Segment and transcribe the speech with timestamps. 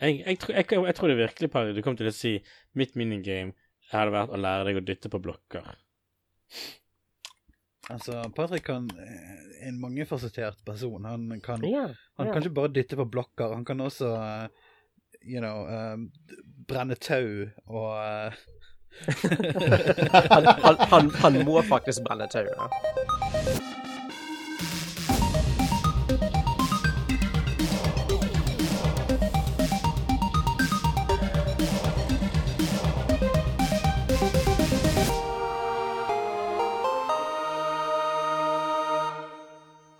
[0.00, 2.32] Jeg, jeg, tror- jeg, jeg tror det virkelig på Du kom til å si
[2.76, 3.54] mitt minigame
[3.92, 5.68] hadde vært å lære deg å dytte på blokker.
[7.86, 11.04] Altså, Patrick kan, eh, er en mangefasettert person.
[11.06, 11.86] Han kan, Ja,
[12.18, 12.32] han ja.
[12.32, 13.54] kan ikke bare dytte på blokker.
[13.54, 14.48] Han kan også eh,
[15.22, 15.96] you know, uh,
[16.66, 18.34] brenne tau og uh...
[19.06, 23.74] han, han, han, han må faktisk brenne tauet.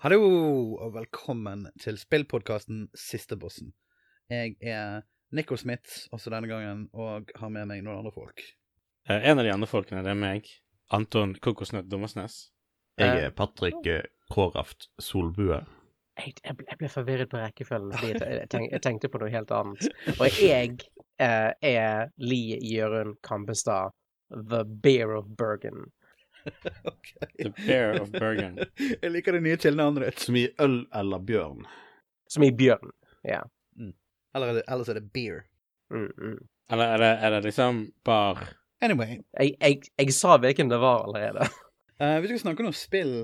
[0.07, 3.73] Hallo, og velkommen til spillpodkasten Sistebossen.
[4.31, 5.01] Jeg er
[5.35, 8.39] Nico Smith også denne gangen, og har med meg noen andre folk.
[9.09, 10.47] Eh, en av de andre folkene, det er meg.
[10.95, 12.37] Anton Kokosnøtt Dommersnes.
[12.95, 15.59] Jeg er Patrick eh, Kåraft Solbue.
[16.21, 19.19] Jeg, jeg, ble, jeg ble forvirret på rekkefølgen fordi jeg, jeg, tenk, jeg tenkte på
[19.25, 19.91] noe helt annet.
[20.15, 20.77] Og jeg
[21.19, 23.91] eh, er Lie Jørund Kampestad,
[24.31, 25.89] the bear of Bergen.
[26.91, 27.11] Ok.
[27.37, 28.57] The Bear of Bergen.
[29.01, 30.23] Jeg liker det nye tilnavnet ditt.
[30.27, 31.65] Som i øl eller bjørn.
[32.31, 32.93] Som i bjørn.
[33.27, 33.43] Ja.
[34.35, 35.43] Eller er det, ellers er det beer.
[35.93, 36.39] Mm, mm.
[36.71, 38.41] Eller er det, er det liksom bar
[38.83, 41.47] Anyway, Jeg, jeg, jeg sa hvilken det var allerede.
[42.01, 43.15] uh, vi skal snakke om spill,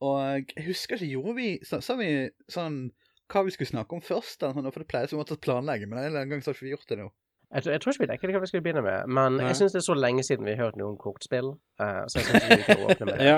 [0.00, 2.08] og jeg husker ikke, gjorde vi Sa, sa vi
[2.52, 2.86] sånn
[3.26, 4.38] hva vi skulle snakke om først?
[4.40, 6.76] Eller sånn, for det pleier som å planlegge, men en gang så har vi ikke
[6.76, 7.08] gjort det nå.
[7.54, 9.44] Jeg, tror- jeg tror ikke vi dekket hva vi skulle begynne med, men Nei.
[9.46, 11.52] jeg syns det er så lenge siden vi har hørt noe om kortspill.
[11.78, 13.26] Uh, så jeg synes vi kan åpne med det.
[13.28, 13.36] Ja,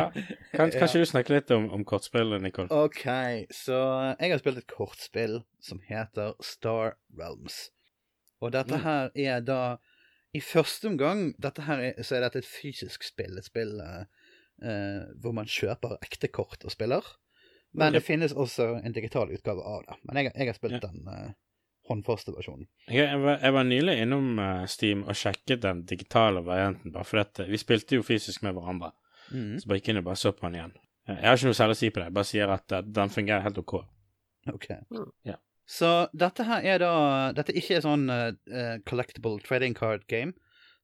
[0.57, 0.79] kan, Ja.
[0.81, 2.71] kanskje du snakker litt om, om kortspillet, Nicole?
[2.73, 3.05] OK,
[3.53, 3.77] så
[4.19, 7.69] jeg har spilt et kortspill som heter Star Realms.
[8.41, 8.83] Og dette Mm.
[8.87, 9.61] her er da
[10.35, 13.39] I første omgang dette her er, så er dette et fysisk spill.
[13.39, 14.05] Et spill eh,
[14.63, 17.05] eh, hvor man kjøper ekte kort og spiller.
[17.75, 19.97] Men det finnes også en digital utgave av det.
[20.05, 20.79] Men jeg, jeg har spilt Ja.
[20.89, 21.31] den eh,
[21.89, 22.69] håndfaste versjonen.
[22.87, 27.09] Jeg, jeg, var, jeg var nylig innom eh, Steam og sjekket den digitale varianten, bare
[27.09, 28.93] fordi at eh, vi spilte jo fysisk med hverandre.
[29.29, 30.77] Så bare gikk inn og bare så på den igjen.
[31.09, 33.13] Jeg har ikke noe særlig å si på det, jeg bare sier at eh, den
[33.13, 33.77] fungerer helt OK.
[34.53, 34.69] Ok.
[34.93, 35.07] Mm.
[35.29, 35.37] Ja.
[35.69, 36.93] Så dette her er da
[37.37, 40.33] Dette ikke er sånn uh, collectable collectible trading card game.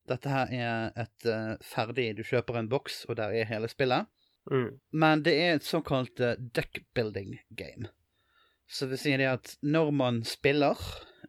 [0.08, 4.10] Dette her er et uh, ferdig Du kjøper en boks, og der er hele spillet.
[4.52, 4.76] Mm.
[4.92, 7.88] Men det er et såkalt uh, deck building game.
[8.74, 10.80] Så det vil si det at når man spiller,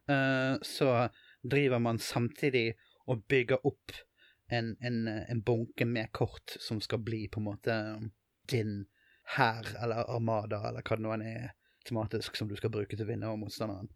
[0.09, 1.07] uh, så
[1.45, 2.71] driver man samtidig
[3.05, 3.93] og bygger opp
[4.49, 7.75] en, en, en bunke med kort som skal bli på en måte
[8.49, 8.85] din
[9.37, 11.53] hær eller armada, eller hva det nå er
[11.85, 13.89] tematisk som du skal bruke til å vinne over motstanderen.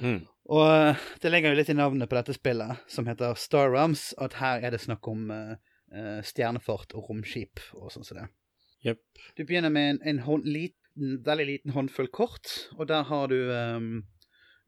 [0.00, 0.22] Mm.
[0.52, 4.10] Og eh, det ligger jo litt i navnet på dette spillet, som heter Star Realms,
[4.20, 8.28] at her er det snakk om eh, stjernefart og romskip og sånn som det.
[8.88, 9.00] Yep.
[9.36, 10.48] Du begynner med en, en hånd,
[11.00, 14.04] liten, veldig liten håndfull kort, og der har du um,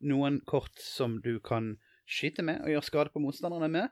[0.00, 3.88] noen kort som du kan skyte med og gjøre skade på motstanderne med,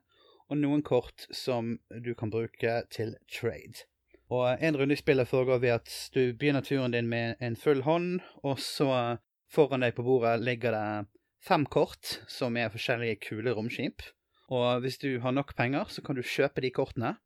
[0.50, 3.86] og noen kort som du kan bruke til trade.
[4.30, 7.82] Og en runde i spillet foregår ved at du begynner turen din med en full
[7.82, 9.18] hånd, og så
[9.50, 11.06] foran deg på bordet ligger det
[11.42, 14.02] fem kort som er forskjellige kule romskip.
[14.50, 17.16] Og hvis du har nok penger, så kan du kjøpe de kortene,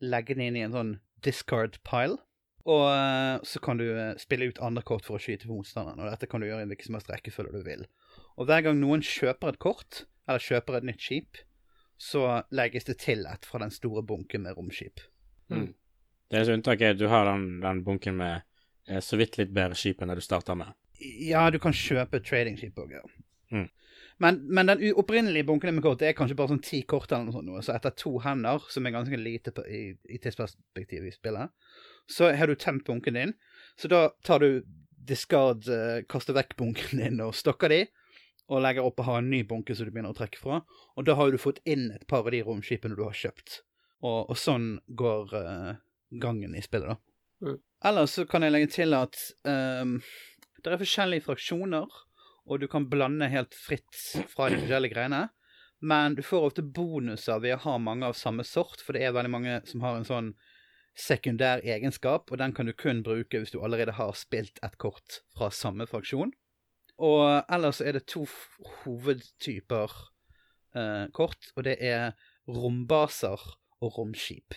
[0.00, 2.18] legge dem inn i en sånn discard pile.
[2.64, 6.00] Og eh, så kan du eh, spille ut andre kort for å skyte på motstanderen.
[6.00, 7.84] Og dette kan du gjøre i hvilken som helst rekkefølge du vil.
[8.40, 11.42] Og hver gang noen kjøper et kort, eller kjøper et nytt skip,
[12.00, 15.04] så legges det til et fra den store bunken med romskip.
[15.52, 15.74] Mm.
[16.30, 18.40] Det eneste unntaket er at du har den, den bunken med
[18.88, 20.72] eh, så vidt litt bedre skip enn det du starter med.
[21.04, 23.04] Ja, du kan kjøpe tradingskip òg, ja.
[23.52, 23.68] Mm.
[24.22, 27.28] Men, men den opprinnelige bunken med kort det er kanskje bare sånn ti kort eller
[27.28, 27.66] noe sånt.
[27.66, 31.52] Så etter to hender, som er ganske lite på, i, i tidsperspektivet i spillet,
[32.10, 33.34] så har du tømt bunken din.
[33.80, 34.64] Så da tar du
[35.04, 37.80] discard, eh, kaster vekk bunken din og stokker de,
[38.48, 40.60] og legger opp og har en ny bunke som du begynner å trekke fra.
[40.96, 43.62] Og da har du fått inn et par av de romskipene du har kjøpt.
[44.04, 45.76] Og, og sånn går uh,
[46.20, 46.98] gangen i spillet, da.
[47.44, 47.60] Mm.
[47.84, 49.16] Ellers så kan jeg legge til at
[49.48, 49.96] um,
[50.60, 51.88] det er forskjellige fraksjoner,
[52.44, 53.96] og du kan blande helt fritt
[54.28, 55.26] fra de forskjellige greiene.
[55.84, 59.16] Men du får ofte bonuser ved å ha mange av samme sort, for det er
[59.16, 60.30] veldig mange som har en sånn
[60.98, 65.20] sekundær egenskap, og den kan du kun bruke hvis du allerede har spilt et kort
[65.36, 66.32] fra samme fraksjon.
[67.02, 68.26] Og ellers er det to
[68.84, 69.94] hovedtyper
[70.78, 72.12] eh, kort, og det er
[72.46, 73.40] rombaser
[73.82, 74.54] og romskip.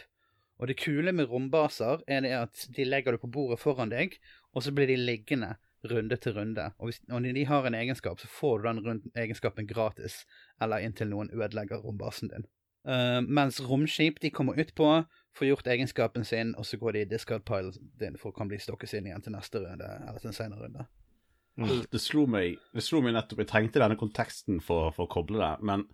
[0.58, 4.18] Og det kule med rombaser er det at de legger du på bordet foran deg,
[4.54, 5.56] og så blir de liggende
[5.86, 6.72] runde til runde.
[6.78, 10.26] Og hvis og når de har en egenskap, så får du den egenskapen gratis,
[10.62, 12.48] eller inntil noen ødelegger rombasen din.
[12.88, 15.04] Eh, mens romskip de kommer utpå,
[15.38, 18.50] får gjort egenskapen sin, og så går de i discard pile din for å kan
[18.50, 20.88] bli stokket inn igjen til neste runde, eller til en senere runde.
[21.92, 25.40] Det slo meg Det slo meg nettopp Jeg trengte denne konteksten for, for å koble
[25.42, 25.88] det, men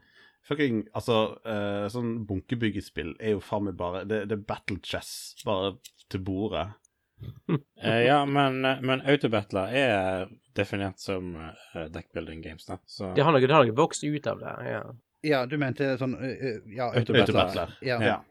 [0.43, 5.37] fucking Altså, uh, sånn bunkebyggespill er jo faen meg bare det, det er battle chess
[5.47, 5.77] bare
[6.11, 6.65] til bordet.
[7.47, 12.81] uh, ja, men, men autobattler er definert som uh, deckbuilding games, da.
[12.83, 14.53] Så Det har noe, det har nok vokst ut av det.
[14.67, 14.83] ja.
[15.23, 16.17] Ja, du mente sånn
[16.71, 17.77] Ja, Autobattler.
[17.85, 17.99] Ja.
[18.03, 18.21] Ja.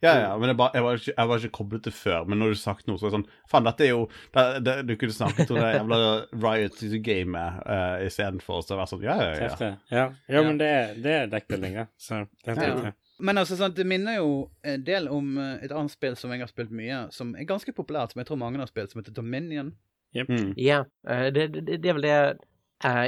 [0.00, 2.24] Ja, ja, men jeg, bare, jeg, var ikke, jeg var ikke koblet til før.
[2.24, 4.44] Men når du har sagt noe, så er det sånn Faen, dette er jo det,
[4.64, 5.98] det, Du kunne snakket om det jævla
[6.32, 8.62] Riot-gamet uh, istedenfor.
[8.64, 9.50] Så det var sånn Ja, ja, ja.
[9.60, 9.70] ja.
[9.92, 11.76] Ja, ja men det er, det er deckbuilding.
[12.00, 12.70] Så det er det.
[12.88, 12.94] Ja.
[13.20, 14.32] Men altså, sant, det minner jo
[14.64, 18.14] en del om et annet spill som jeg har spilt mye, som er ganske populært,
[18.14, 19.74] som jeg tror mange har spilt, som heter Dominion.
[20.16, 20.54] Mm.
[20.58, 22.16] Ja, det, det, det er vel det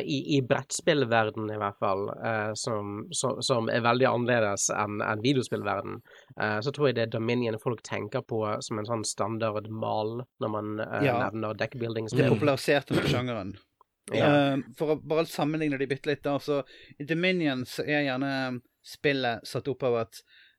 [0.05, 5.23] i, i brettspillverden i hvert fall, eh, som, som, som er veldig annerledes enn en
[5.25, 6.01] videospillverden,
[6.41, 10.19] eh, så tror jeg det er Dominion folk tenker på som en sånn standard mal
[10.45, 11.15] når man eh, Ja.
[11.25, 12.29] nevner Det deckbuilding-spill.
[12.35, 13.55] populariserte den sjangeren.
[14.13, 14.27] Ja.
[14.27, 16.57] Eh, for å bare sammenligne de bitte litt, da, så
[16.99, 20.19] i Dominion så er gjerne spillet satt opp av at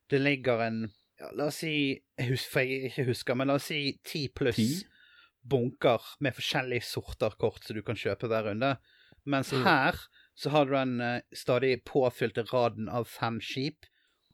[0.09, 0.77] det ligger en
[1.19, 4.86] ja, La oss si Jeg husker, jeg ikke husker, men la oss si ti pluss
[5.44, 8.77] bunker med forskjellige sorter kort som du kan kjøpe hver runde.
[9.25, 9.64] Mens Mm.
[9.64, 10.00] her
[10.36, 13.86] så har du den eh, stadig påfylte raden av fem skip,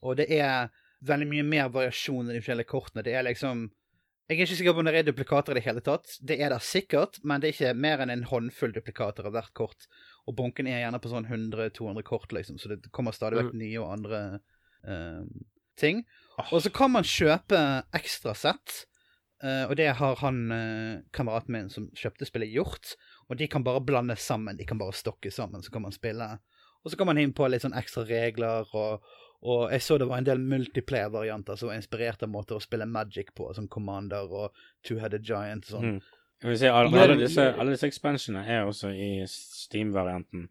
[0.02, 0.70] og det er
[1.06, 3.04] veldig mye mer variasjon i de forskjellige kortene.
[3.04, 3.70] Det er liksom
[4.30, 6.06] Jeg er ikke sikker på om det er duplikater i det hele tatt.
[6.22, 9.54] Det er det sikkert, men det er ikke mer enn en håndfull duplikater av hvert
[9.58, 9.88] kort.
[10.28, 13.80] Og bunken er gjerne på sånn 100-200 kort, liksom, så det kommer stadig vekk nye
[13.82, 14.20] og andre
[14.86, 15.26] uh,
[15.82, 16.04] ting.
[16.52, 17.58] Og så kan man kjøpe
[17.98, 18.86] ekstrasett,
[19.42, 22.94] uh, og det har han uh, kameraten min som kjøpte spillet, gjort.
[23.30, 26.28] Og de kan bare blande sammen, de kan bare stokke sammen, så kan man spille.
[26.84, 29.04] Og så kan man inn på litt sånn ekstra regler, og,
[29.46, 32.88] og jeg så det var en del multiplayer-varianter som var inspirert av måter å spille
[32.90, 36.00] Magic på, som Commander og Two-Headed Giant og sånn.
[36.00, 36.16] Mm.
[36.56, 40.48] Si, alle, alle, disse, alle disse expansionene er også i Steam-varianten.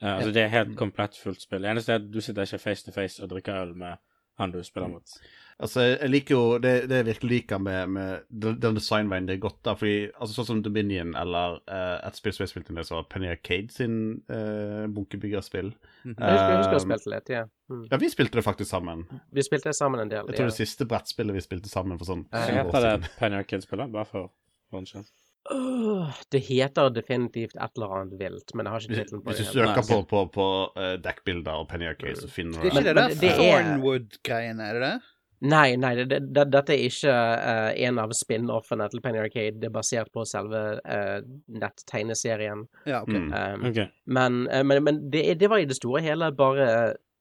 [0.00, 1.64] Uh, altså, det er helt komplett fullt spill.
[1.64, 3.98] Det eneste er at du sitter ikke face to face og drikker øl med
[4.40, 5.20] han du spiller mot.
[5.60, 8.20] Altså, jeg liker jo Det, det jeg virkelig liker med, med
[8.62, 9.74] den designveien, det er godt, da.
[9.76, 13.08] Fordi altså, sånn som Dominion eller uh, et spill som jeg spilte med, så var
[13.12, 13.96] Penny Arcade sin
[14.32, 15.72] uh, bunkebyggerspill.
[16.06, 16.16] mm.
[16.16, 17.44] uh, jeg husker jeg Um, spilte litt, ja.
[17.70, 17.86] Mm.
[17.92, 19.04] Ja, vi spilte det faktisk sammen.
[19.36, 20.24] Vi spilte det sammen en del.
[20.32, 20.54] Jeg tror ja.
[20.54, 24.08] det siste brettspillet vi spilte sammen for sånn Eh, år heter det Penny Arcade-spillet, bare
[24.08, 24.32] for
[24.70, 24.80] for
[25.50, 29.40] Åh, det heter definitivt et eller annet vilt, men jeg har ikke tittelen på hvis
[29.40, 32.74] du søker på, på, på uh, dekkbilder og Penny Arcade, så finner er du det.
[32.74, 34.92] det Men der det er- Thornwood-greiene, er det det?
[35.40, 39.56] Nei, nei, det, det, dette er ikke uh, en av spin-offene til Penny Arcade.
[39.62, 42.66] Det er basert på selve uh, nett-tegneserien.
[42.84, 43.14] Ja, OK.
[43.16, 43.30] Mm.
[43.32, 43.86] Um, okay.
[44.04, 46.66] Men, eh, men, men det, er- det var i det store hele bare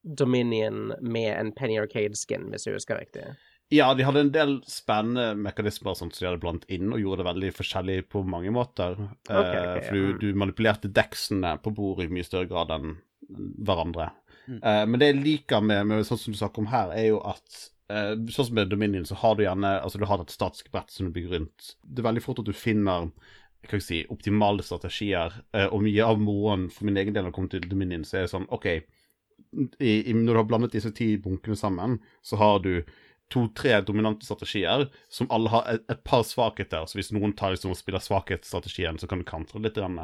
[0.04, 3.24] Dominion med en Penny Arcade-skin, hvis jeg husker riktig.
[3.70, 7.28] Ja, de hadde en del spennende mekanismer som de hadde blant inn, og gjorde det
[7.28, 8.96] veldig forskjellig på mange måter.
[9.28, 12.96] Okay, Ok, ok, for du, du manipulerte deksene på bordet i mye større grad enn
[13.30, 14.10] hverandre.
[14.48, 14.58] Mm.
[14.58, 17.20] Eh, men det jeg liker med, med sånn som du snakker om her, er jo
[17.30, 17.60] at
[17.94, 20.90] eh, sånn som med Dominion, så har du gjerne altså du har et statisk brett
[20.94, 21.76] som du bygger rundt.
[21.84, 23.12] Det er veldig fort at du finner
[23.60, 27.34] skal jeg si, optimale strategier, eh, og mye av moroen for min egen del når
[27.34, 28.70] det kommer til Dominion, så er det sånn OK,
[29.82, 32.74] i, i, når du har blandet disse ti bunkene sammen, så har du
[33.30, 36.88] to-tre dominante strategier som alle har et, et par svakheter.
[36.90, 39.78] Så hvis noen tar liksom og spiller svakhetsstrategien, så kan du kantre litt.
[39.78, 40.00] grann.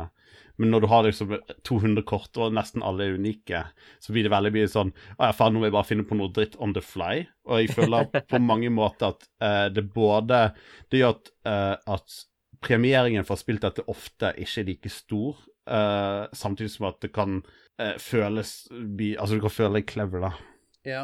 [0.61, 1.33] Men når du har liksom
[1.67, 3.63] 200 kort, og nesten alle er unike,
[3.99, 6.19] så blir det veldig mye sånn Å ja, faen, nå må jeg bare finne på
[6.19, 7.25] noe dritt on the fly.
[7.49, 10.47] Og jeg føler på mange måter at uh, det både
[10.91, 12.21] Det gjør at, uh, at
[12.65, 17.01] premieringen for å ha spilt dette ofte ikke er like stor, uh, samtidig som at
[17.03, 17.43] det kan
[17.99, 20.29] føles Altså, du kan føle deg clever, da.
[20.87, 21.01] Ja.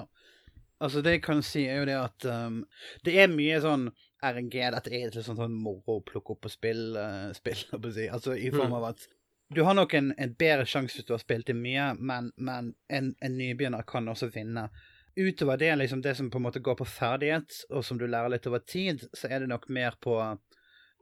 [0.81, 2.61] Altså, det jeg kan si, er jo det at um,
[3.05, 3.88] det er mye sånn
[4.25, 7.91] RNG Dette er litt sånn, sånn moro å plukke opp og spille, uh, spill, på
[7.93, 8.07] si.
[8.09, 8.77] Altså i form Mm.
[8.79, 9.07] av at
[9.51, 12.69] du har nok en, en bedre sjanse hvis du har spilt det mye, men, men
[12.88, 14.69] en, en nybegynner kan også vinne.
[15.19, 18.31] Utover det, liksom det som på en måte går på ferdighet, og som du lærer
[18.31, 20.15] litt over tid, så er det nok mer på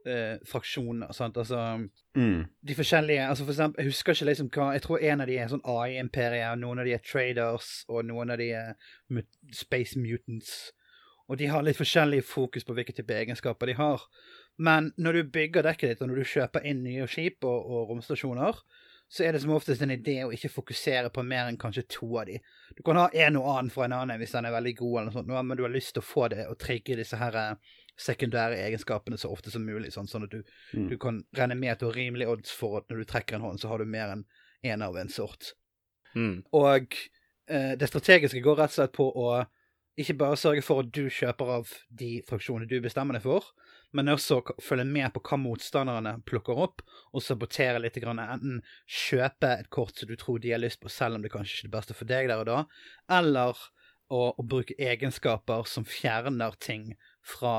[0.06, 1.12] uh, fraksjoner.
[1.12, 1.36] Sant?
[1.36, 2.44] Altså Mm.
[2.66, 5.36] de forskjellige altså for eksempel, Jeg husker ikke liksom hva Jeg tror en av de
[5.38, 8.74] er sånn AI-imperier, noen av de er traders, og noen av de er
[9.08, 10.72] mut space mutants.
[11.28, 14.02] Og de har litt forskjellig fokus på hvilke type egenskaper de har.
[14.58, 17.88] Men når du bygger dekket ditt, og når du kjøper inn nye skip og, og
[17.92, 18.58] romstasjoner,
[19.10, 22.06] så er det som oftest en idé å ikke fokusere på mer enn kanskje to
[22.20, 22.36] av de.
[22.76, 25.08] Du kan ha en og annen fra en annen hvis den er veldig god, eller
[25.08, 27.72] noe sånt, men du har lyst til å få det og trigge disse her eh,
[28.00, 30.42] sekundære egenskapene så ofte som mulig, sånn, sånn at du,
[30.74, 30.88] Mm.
[30.88, 33.60] du kan regne med at du har odds for at når du trekker en hånd,
[33.60, 34.24] så har du mer enn
[34.64, 35.52] én av en sort.
[36.14, 36.42] Mm.
[36.52, 36.96] Og
[37.48, 39.46] eh, det strategiske går rett og slett på å
[40.00, 43.44] ikke bare sørge for at du kjøper av de fraksjonene du bestemmer deg for,
[43.92, 47.98] men også følge med på hva motstanderne plukker opp, og sabotere litt.
[48.00, 48.22] Grann.
[48.22, 51.56] Enten kjøpe et kort som du tror de har lyst på, selv om det kanskje
[51.56, 52.60] ikke er det beste for deg der og da,
[53.18, 53.58] eller
[54.10, 56.94] å, å bruke egenskaper som fjerner ting
[57.30, 57.54] fra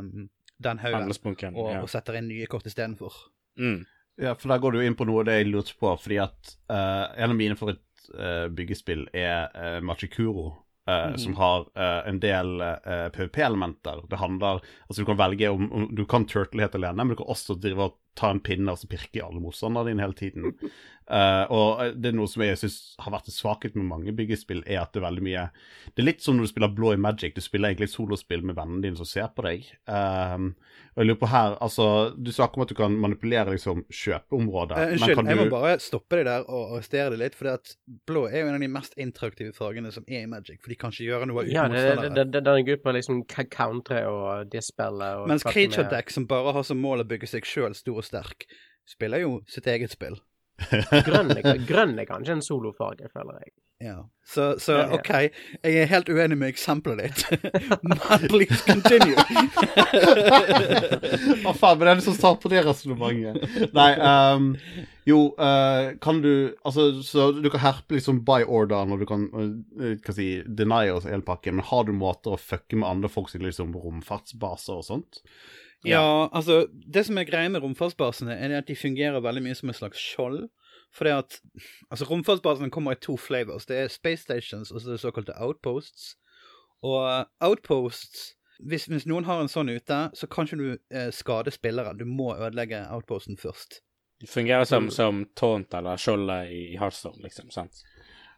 [0.00, 0.28] um,
[0.64, 1.10] den haugen,
[1.54, 1.82] og, Ja.
[1.82, 3.12] og setter inn nye kort istedenfor.
[3.60, 3.84] Mm.
[4.22, 6.52] Ja, for der går du inn på noe av det jeg lurte på, fordi at
[6.70, 10.52] uh, en av mine favorittbyggespill er uh, Machikuro.
[10.86, 14.02] eh, Som har uh, en del uh, PVP-elementer.
[14.10, 17.16] Det handler Altså, du kan velge om, om Du kan turtle helt alene, men du
[17.16, 20.14] kan også drive og ta en pinne og så pirke i alle motstanderne dine hele
[20.18, 20.52] tiden.
[21.04, 24.62] Uh, og det er noe som jeg syns har vært en svakhet med mange byggespill,
[24.64, 25.42] er at det er veldig mye
[25.92, 27.34] Det er litt som når du spiller Blå i Magic.
[27.36, 29.66] Du spiller egentlig et solospill med vennene dine som ser på deg.
[29.84, 30.54] Um,
[30.94, 34.78] og jeg lurer på her, altså Du snakker om at du kan manipulere liksom kjøpeområder.
[34.78, 37.34] Eh, unnskyld, kan jeg må du- bare stoppe deg der og arrestere deg litt.
[37.34, 37.74] For at
[38.06, 40.62] blå er jo en av de mest interaktive fargene som er i Magic.
[40.62, 42.30] For de kan ikke gjøre noe uten Ja, det, det, motstandere.
[42.32, 46.24] det, den går ut på liksom country og og dispelle og Mens Creature Deck, som
[46.30, 48.46] bare har som mål å bygge seg sjøl stor og sterk,
[48.88, 50.20] spiller jo sitt eget spill.
[51.04, 53.50] Grønn er, grønn er kanskje en solofarge, føler jeg.
[53.82, 54.08] Ja.
[54.24, 54.84] Så, så Ja, ja.
[54.94, 55.08] OK,
[55.64, 57.24] jeg er helt uenig med eksempelet ditt.
[57.84, 57.98] Men
[58.30, 59.16] please continue.
[61.42, 63.34] Hva faen, men det er du som tar på det resonnementet.
[63.76, 64.56] Nei, um,
[65.04, 69.26] jo, uh, kan du Altså, så du kan herpe liksom by order når du kan
[69.34, 73.34] uh, si, deny oss hele pakken, men har du måter å fucke med andre folks
[73.36, 75.12] liksom, romfartsbaser og sånt?
[75.88, 79.72] Ja, altså, det som er greia med romfartsbasene, er at de fungerer veldig mye som
[79.72, 80.46] et slags skjold.
[80.94, 81.40] For det at
[81.90, 83.66] Altså, romfartsbasene kommer i to flavors.
[83.66, 86.14] Det er Space Stations og så er det såkalte Outposts.
[86.82, 91.52] Og Outposts hvis, hvis noen har en sånn ute, så kan ikke du eh, skade
[91.54, 91.94] spillere.
[91.98, 93.80] Du må ødelegge Outposten først.
[94.20, 97.50] Det fungerer som, som taunt eller skjoldet i Hearthstone, liksom.
[97.52, 97.82] sant?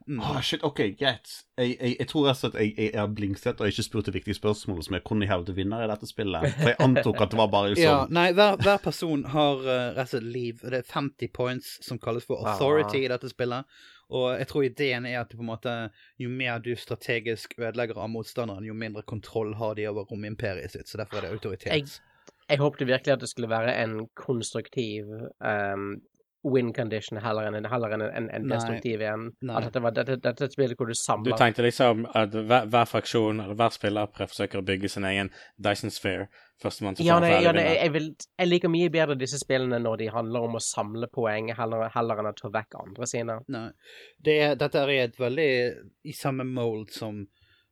[0.08, 0.20] Mm.
[0.22, 1.30] Ah, shit, OK, greit.
[1.58, 4.34] Jeg, jeg, jeg tror altså at jeg, jeg er blingset og ikke spurt det viktige
[4.38, 6.46] spørsmålet som jeg kunne hevde vinner i dette spillet.
[6.54, 9.74] For jeg antok at det var bare sånn Ja, nei, hver, hver person har uh,
[9.96, 10.62] rett og slett liv.
[10.62, 13.66] Det er 50 points som kalles for authority i dette spillet.
[14.14, 15.72] Og jeg tror ideen er at på en måte,
[16.22, 20.86] jo mer du strategisk ødelegger av motstanderen, jo mindre kontroll har de over romimperiet sitt.
[20.86, 21.72] Så derfor er det autoritet.
[21.74, 22.02] Jeg-
[22.48, 25.08] Jeg håpte virkelig at det skulle være en konstruktiv
[25.42, 25.96] um,
[26.44, 29.28] win condition heller enn en, heller enn en, en, en destruktiv en.
[29.50, 32.34] At dette var dette, dette er et spill hvor du samler Du tenkte liksom at
[32.36, 36.28] hver, hver fraksjon eller hver spiller prøver- forsøker å bygge sin egen Dyson Sphere.
[36.62, 38.06] Førstemann til Ja, få nei, ferdig ja nei, jeg, vil,
[38.38, 42.22] jeg liker mye bedre disse spillene når de handler om å samle poeng, heller, heller
[42.22, 43.40] enn å ta vekk andre sine.
[43.52, 43.66] Nei.
[44.24, 45.50] Det dette er et veldig
[46.06, 47.26] i samme mold som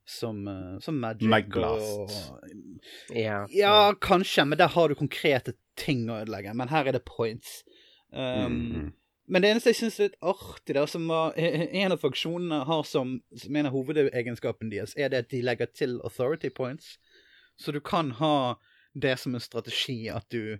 [0.07, 2.21] som, eh, som Magic Maglast.
[2.29, 3.47] og Ja.
[3.49, 6.53] Ja, kanskje, men der har du konkrete ting å ødelegge.
[6.55, 7.63] Men her er det points.
[8.15, 8.93] Um, Mm.
[9.27, 11.33] Men det eneste jeg syns er litt artig, der, som var,
[11.83, 15.71] en av funksjonene har som, som en av hovedegenskapene deres, er det at de legger
[15.73, 16.99] til authority points.
[17.57, 18.57] Så du kan ha
[18.95, 20.59] det som en strategi at du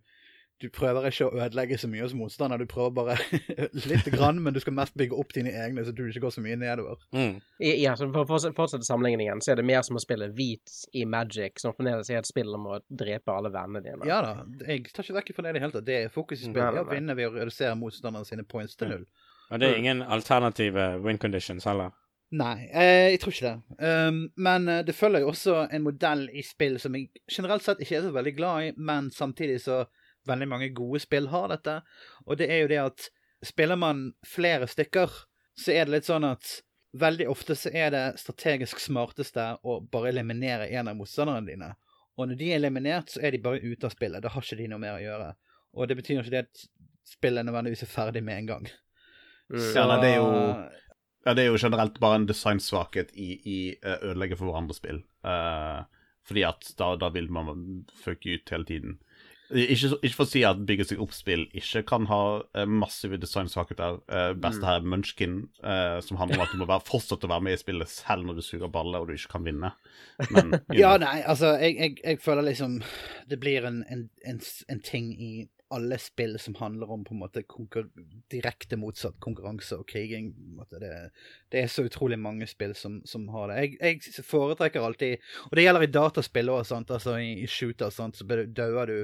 [0.63, 3.17] du prøver ikke å ødelegge så mye hos motstander, du prøver bare
[3.91, 6.45] lite grann, men du skal mest bygge opp dine egne, så du ikke går så
[6.45, 7.01] mye nedover.
[7.17, 7.41] Mm.
[7.61, 10.77] Ja, så For å forts- fortsette sammenligningen, så er det mer som å spille hvit
[10.95, 14.07] i Magic, som fremdeles er et spill om å drepe alle vennene dine.
[14.09, 14.37] Ja da,
[14.69, 15.89] jeg tar ikke vekk fra det i det hele tatt.
[15.91, 16.79] Det er fokus i spillet.
[16.81, 16.95] Ja, nei.
[16.95, 19.05] vinne ved å redusere motstanderne sine points til null.
[19.51, 21.93] Og det er ingen alternative win conditions heller.
[22.35, 23.83] Nei, eh, jeg tror ikke det.
[24.09, 27.83] Um, men eh, det følger jo også en modell i spill som jeg generelt sett
[27.85, 29.85] ikke er så veldig glad i, men samtidig så
[30.29, 31.81] veldig mange gode spill har dette.
[32.27, 33.09] Og det er jo det at
[33.45, 35.13] spiller man flere stykker,
[35.59, 36.61] så er det litt sånn at
[36.95, 41.73] veldig ofte så er det strategisk smarteste å bare eliminere en av motstanderne dine.
[42.15, 44.23] Og når de er eliminert, så er de bare ute av spillet.
[44.23, 45.33] Da har ikke de noe mer å gjøre.
[45.75, 46.65] Og det betyr ikke det at
[47.09, 48.71] spillet nødvendigvis er ferdig med en gang.
[49.51, 49.75] Så...
[49.75, 50.31] Ja, nei, det er jo
[51.25, 55.03] Ja, det er jo generelt bare en designsvakhet i, i eh, ødelegge for hverandre-spill.
[55.25, 55.85] Uh,
[56.29, 58.99] fordi at da, da vil man fucke ut hele tiden.
[59.55, 62.21] Ikke, ikke for å si at bygge seg opp-spill ikke kan ha
[62.59, 64.01] eh, massive designsvakheter.
[64.11, 67.33] Uh, beste her er Munchkin, eh, som handler om at du må være, fortsette å
[67.33, 69.75] være med i spillet selv når du suger baller og du ikke kan vinne.
[70.35, 72.81] Men, Ja, nei, altså, jeg, jeg, jeg føler liksom
[73.31, 75.33] Det blir en, en, en, en ting i
[75.75, 77.43] alle spill som handler om på en måte
[78.31, 80.33] direkte motsatt konkurranse og kriging.
[80.71, 80.91] Det,
[81.51, 83.61] det er så utrolig mange spill som, som har det.
[83.81, 88.19] Jeg, jeg foretrekker alltid Og det gjelder i dataspill òg, altså i, i shooter, sant,
[88.21, 88.99] så dauer du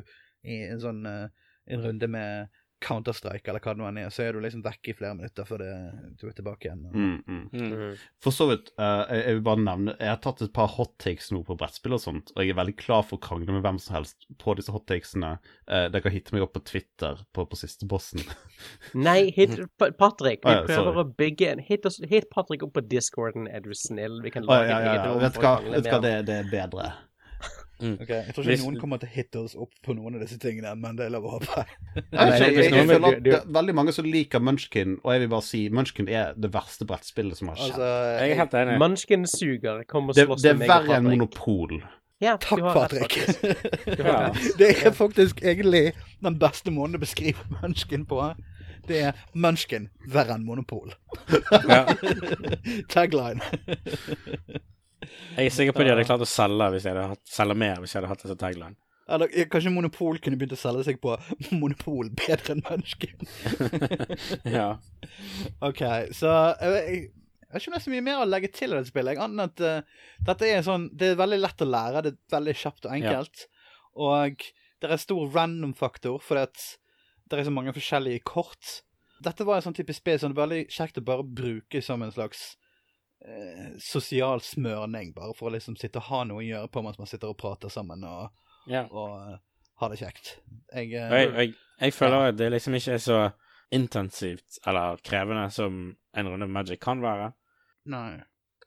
[0.46, 1.28] i en sånn eh,
[1.70, 2.48] en runde med
[2.80, 5.46] Counter-Strike eller hva det nå enn er, så er du liksom vekk i flere minutter
[5.48, 5.72] før det,
[6.20, 6.86] du er tilbake igjen.
[6.88, 7.42] Mm, mm.
[7.52, 7.74] Mm.
[7.74, 7.98] Mm.
[8.24, 10.94] For så vidt, uh, jeg, jeg vil bare nevne Jeg har tatt et par hot
[11.02, 13.64] takes nå på brettspill og sånt, og jeg er veldig klar for å krangle med
[13.66, 15.34] hvem som helst på disse hot takesene.
[15.66, 18.24] Uh, dere kan hitte meg opp på Twitter på, på siste bossen.
[19.08, 20.40] Nei, hit Pa- Patrick.
[20.40, 21.04] Vi ah, ja, prøver sorry.
[21.04, 24.22] å bygge en Hit, hit Patrick opp på discorden, er du snill?
[24.24, 25.20] Vi kan lage lage ja, ja, ja.
[25.20, 26.88] vet du hva det, det er bedre.
[27.80, 30.20] Ok, Jeg tror ikke Hvis- noen kommer til å hitte oss opp på noen av
[30.24, 31.64] disse tingene, men det er lov å håpe.
[31.96, 34.04] Jeg, Nei, vet ikke, det- jeg, jeg, føler at det- det er veldig mange som
[34.04, 37.72] liker Munchkin, og jeg vil bare si Munchkin er det verste brettspillet som har skjedd.
[37.72, 38.78] Altså, Jeg er helt enig.
[38.84, 39.84] Munchkin suger.
[39.88, 41.82] Kom og det, slåss det er med meg og verre enn Monopol.
[42.20, 43.14] Ja, Takk, Patrick.
[44.60, 48.20] Det er faktisk egentlig den beste måten å beskrive Munchkin på.
[48.86, 50.92] Det er Munchkin verre enn Monopol.
[51.64, 51.84] Ja.
[52.92, 53.40] Tagline.
[55.36, 57.56] Jeg er sikker på at de hadde klart å selge, hvis jeg hadde hatt, selge
[57.62, 58.76] mer hvis jeg hadde hatt det som tagline.
[59.10, 61.16] Eller kanskje Monopol kunne begynt å selge seg på
[61.58, 63.24] Monopol bedre enn Munchkin.
[64.56, 64.68] ja.
[65.66, 65.82] OK,
[66.14, 67.00] så jeg, jeg,
[67.50, 69.16] jeg har ikke om det er så mye mer å legge til i dette spillet.
[69.16, 72.04] jeg, Annet at uh, dette er sånn Det er veldig lett å lære.
[72.06, 73.42] Det er veldig kjapt og enkelt.
[74.06, 74.44] Og
[74.80, 76.68] det er stor random-faktor, fordi at
[77.26, 78.76] det er så mange forskjellige kort.
[79.20, 82.06] Dette var en sånn type spill som det er veldig kjekt å bare bruke som
[82.06, 82.52] en slags
[83.26, 86.98] eh, sosial smørning, bare for å liksom sitte og ha noe å gjøre på mens
[87.00, 88.30] man sitter og prater sammen og,
[88.70, 88.86] ja.
[88.90, 89.38] og eh,
[89.80, 90.34] ha det kjekt.
[90.74, 93.20] Jeg, eh, jeg, jeg, jeg føler at det liksom ikke er så
[93.70, 97.30] intensivt eller krevende som en runde med Magic kan være.
[97.90, 98.18] Nei.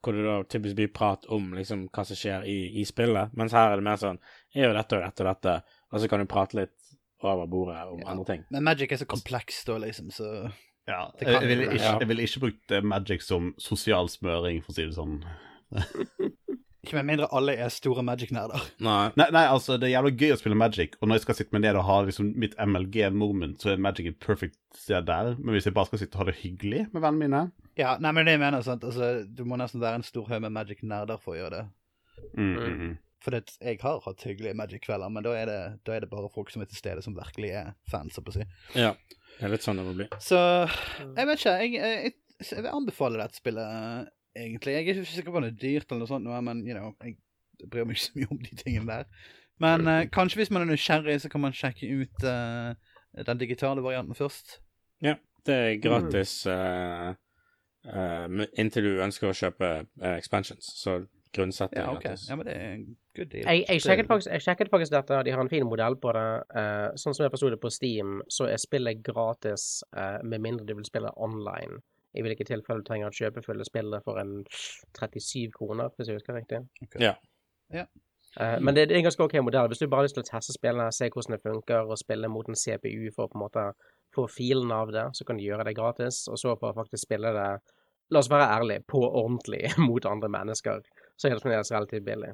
[0.03, 3.31] Hvor det da typisk blir prat om liksom hva som skjer i, i spillet.
[3.39, 4.17] Mens her er det mer sånn
[4.51, 5.53] Jeg gjør dette og dette og dette,
[5.91, 6.89] og så kan du prate litt
[7.23, 8.09] over bordet om Ja.
[8.11, 8.41] andre ting.
[8.51, 10.51] Men Magic er så komplekst, da, liksom, så
[10.87, 14.09] Ja, Det jeg, kan jeg ville ikke, jeg ville ikke brukt eh, Magic som sosial
[14.11, 15.21] smøring, for å si det sånn.
[16.83, 18.59] Ikke med mindre alle er store Magic-nerder.
[18.83, 19.05] Nei.
[19.15, 21.55] Nei, nei, altså, det er jævlig gøy å spille Magic, og når jeg skal sitte
[21.55, 25.31] meg ned og ha liksom, mitt MLG-moment, så er Magic et perfect sted der.
[25.39, 27.41] Men hvis jeg bare skal sitte og ha det hyggelig med vennene mine
[27.79, 30.43] Ja, nei, men det jeg mener sant, altså, Du må nesten være en stor haug
[30.43, 31.63] med Magic-nerder for å gjøre det.
[32.35, 32.93] mm, mm, mm.
[33.23, 36.27] For det, jeg har hatt hyggelige Magic-kvelder, men da er, det, da er det bare
[36.35, 38.19] folk som er til stede, som virkelig er fans.
[38.19, 38.49] holdt på å si.
[38.75, 38.91] Ja.
[39.37, 40.07] Det er litt sånn det må bli.
[40.23, 41.55] Så jeg vet ikke.
[41.63, 42.15] Jeg, jeg,
[42.49, 44.75] jeg vil anbefale dette spillet, egentlig.
[44.75, 46.93] Jeg er ikke sikker på om det er dyrt, eller noe sånt, men you know,
[47.03, 47.17] jeg
[47.69, 49.31] bryr meg ikke så mye om de tingene der.
[49.63, 52.73] Men uh, kanskje hvis man er nysgjerrig, så kan man sjekke ut uh,
[53.27, 54.57] den digitale varianten først.
[55.03, 55.17] Ja.
[55.43, 57.09] Det er gratis uh,
[57.83, 59.71] eh, inntil du ønsker å kjøpe
[60.13, 60.69] expansions.
[60.79, 61.01] Så
[61.33, 62.15] grunnsettet Ja, okay.
[62.29, 62.85] Ja, men det er en
[63.17, 63.47] good deal.
[63.47, 66.27] Jeg, jeg, sjekket faktisk, jeg sjekket faktisk dette, de har en fin modell på det.
[66.53, 69.67] Uh, sånn som jeg forsto det på Steam, så er spillet gratis
[69.97, 71.81] uh, med mindre du vil spille online.
[72.13, 74.41] I hvilke tilfeller du trenger å kjøpe fulle spillet for en
[74.93, 76.61] 37 kroner, hvis jeg husker riktig.
[77.01, 77.15] Ja.
[77.73, 77.87] Ja.
[78.39, 79.69] Uh, men det, det er en ganske ok modell.
[79.69, 82.29] Hvis du bare har lyst til å teste spillene, se hvordan det funker, og spille
[82.29, 83.67] mot en CPU for å på en måte
[84.13, 86.25] få filen av det, så kan du gjøre det gratis.
[86.29, 87.49] Og så for å faktisk spille det,
[88.13, 90.81] la oss være ærlige, på ordentlig mot andre mennesker,
[91.17, 92.33] så er det fremdeles relativt billig.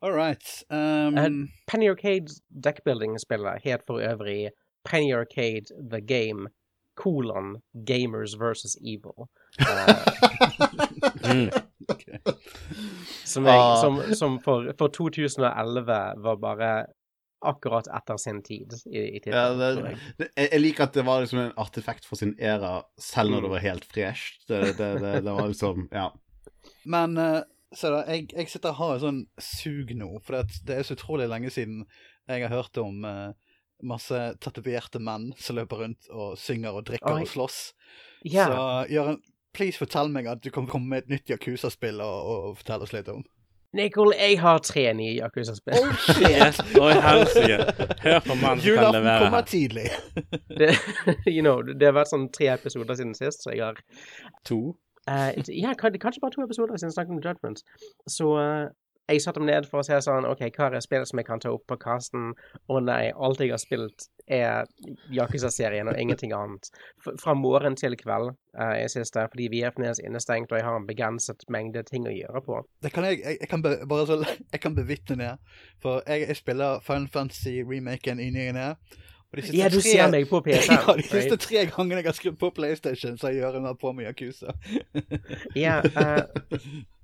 [0.00, 0.44] All right.
[0.70, 2.30] Um, Penny Arcade
[2.64, 4.50] deckbuilding-spillet het for øvrig
[4.84, 6.46] Penny Arcade The Game
[6.94, 9.26] kolon Gamers versus Evil.
[9.58, 9.66] Uh,
[11.28, 11.50] Mm.
[13.24, 13.80] som jeg, Ah.
[13.80, 15.84] som, som for, for 2011
[16.24, 16.70] var bare
[17.44, 19.98] akkurat etter sin tid i, i Ja, det, jeg.
[20.18, 23.50] det, jeg liker at det var liksom en artefakt for sin æra, selv når det
[23.50, 24.38] var helt fresh.
[24.48, 26.08] Det, det, det, det var liksom Ja.
[26.84, 27.42] Men eh,
[27.76, 30.86] så da, jeg, jeg sitter og har et sånn sug nå, for det, det er
[30.88, 31.84] så utrolig lenge siden
[32.28, 33.32] jeg har hørt om uh,
[33.84, 37.24] masse tatoverte menn som løper rundt og synger og drikker Oi.
[37.24, 37.58] og slåss.
[38.26, 39.20] Ja, Så Jørgen,
[39.56, 42.94] please fortell meg at du kan komme med et nytt Yakuza-spill og, og fortelle oss
[42.96, 43.24] litt om.
[43.76, 45.76] Nicol, jeg har tre nye Yakuza-spill.
[45.76, 46.60] Oh shit!
[46.80, 47.58] Oi, helsike.
[48.00, 49.88] Hør på mannen som kan Julaften levere kommer tidlig.
[50.58, 50.70] Det,
[51.28, 53.76] you know, det har vært sånn tre episoder siden sist, så jeg har
[54.48, 54.72] To.
[55.08, 57.64] Eh, ja, kanskje bare to episoder siden snakket om Judgment.
[58.06, 58.68] Så eh,
[59.08, 61.40] jeg satte meg ned for å se sånn OK, hva er spillet som jeg kan
[61.40, 62.34] ta opp på casten?
[62.68, 64.68] Å nei, alt jeg har spilt er
[65.14, 66.68] Yakuza-serien og ingenting annet.
[67.00, 70.76] Fra morgen til kveld uh, i siste, fordi vi er fremdeles innestengt og jeg har
[70.76, 72.60] en begrenset mengde ting å gjøre på.
[72.84, 74.20] Det kan jeg, jeg, jeg kan be, bare så,
[74.54, 75.34] jeg kan bevitne.
[75.80, 78.70] For jeg, jeg spiller Final Fantasy-remaken i ny og ne.
[79.32, 80.70] Og de Ja, du tre- ser meg på PC.
[80.72, 83.92] ja, de siste tre gangene jeg har skrudd på PlayStation, så gjør jeg meg på
[83.92, 84.54] med Yakuza.
[85.56, 86.58] Ja, uh,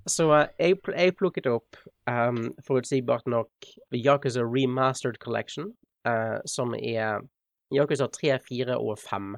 [0.08, 1.76] så uh, jeg, pl jeg plukket opp,
[2.08, 3.50] um, forutsigbart nok,
[3.92, 5.74] Yakuza Remastered Collection,
[6.08, 7.20] uh, som er
[7.74, 9.34] Yakuza 3, 4 og 5.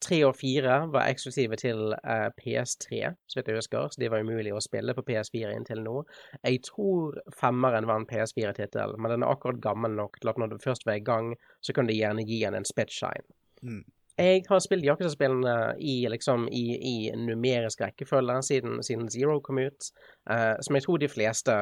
[0.00, 4.24] 3 og 4 var eksklusive til uh, PS3, så vidt jeg husker, så de var
[4.24, 6.00] umulig å spille på PS4 inntil nå.
[6.40, 10.54] Jeg tror femmeren var en PS4-tittel, men den er akkurat gammel nok til at når
[10.54, 13.26] du først var i gang, så kan du gjerne gi den en spitshine.
[13.62, 13.84] Mm.
[14.20, 19.92] Jeg har spilt Yakuza-spillene i, liksom, i, i numerisk rekkefølge siden, siden Zero kom ut,
[20.28, 21.54] uh, som jeg tror de fleste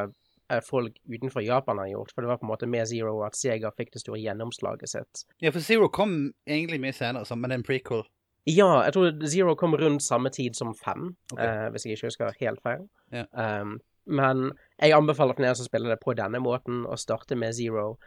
[0.50, 3.36] eh, folk utenfor Japan har gjort, for det var på en måte med Zero at
[3.38, 5.26] Sega fikk det store gjennomslaget sitt.
[5.44, 8.02] Ja, for Zero kom egentlig mye senere, så- men en prequel.
[8.48, 11.44] Ja, jeg tror Zero kom rundt samme tid som fem, okay.
[11.44, 12.86] eh, hvis jeg ikke husker helt feil.
[13.12, 13.26] Ja.
[13.36, 13.76] Um,
[14.08, 17.98] men jeg anbefaler for dere som spiller det på denne måten, å starte med Zero.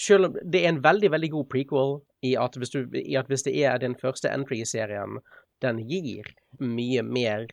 [0.00, 3.28] Selv om det er en veldig, veldig god prequel i at hvis, du, i at
[3.28, 5.18] hvis det er din første entry i serien,
[5.64, 6.28] den gir
[6.62, 7.48] mye mer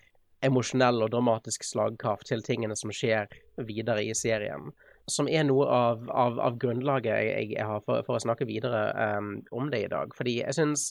[0.45, 3.31] emosjonell og dramatisk slagkraft til tingene som skjer
[3.67, 4.69] videre i serien.
[5.09, 8.91] Som er noe av, av, av grunnlaget jeg, jeg har for, for, å snakke videre
[9.17, 10.11] um, om det i dag.
[10.15, 10.89] Fordi jeg syns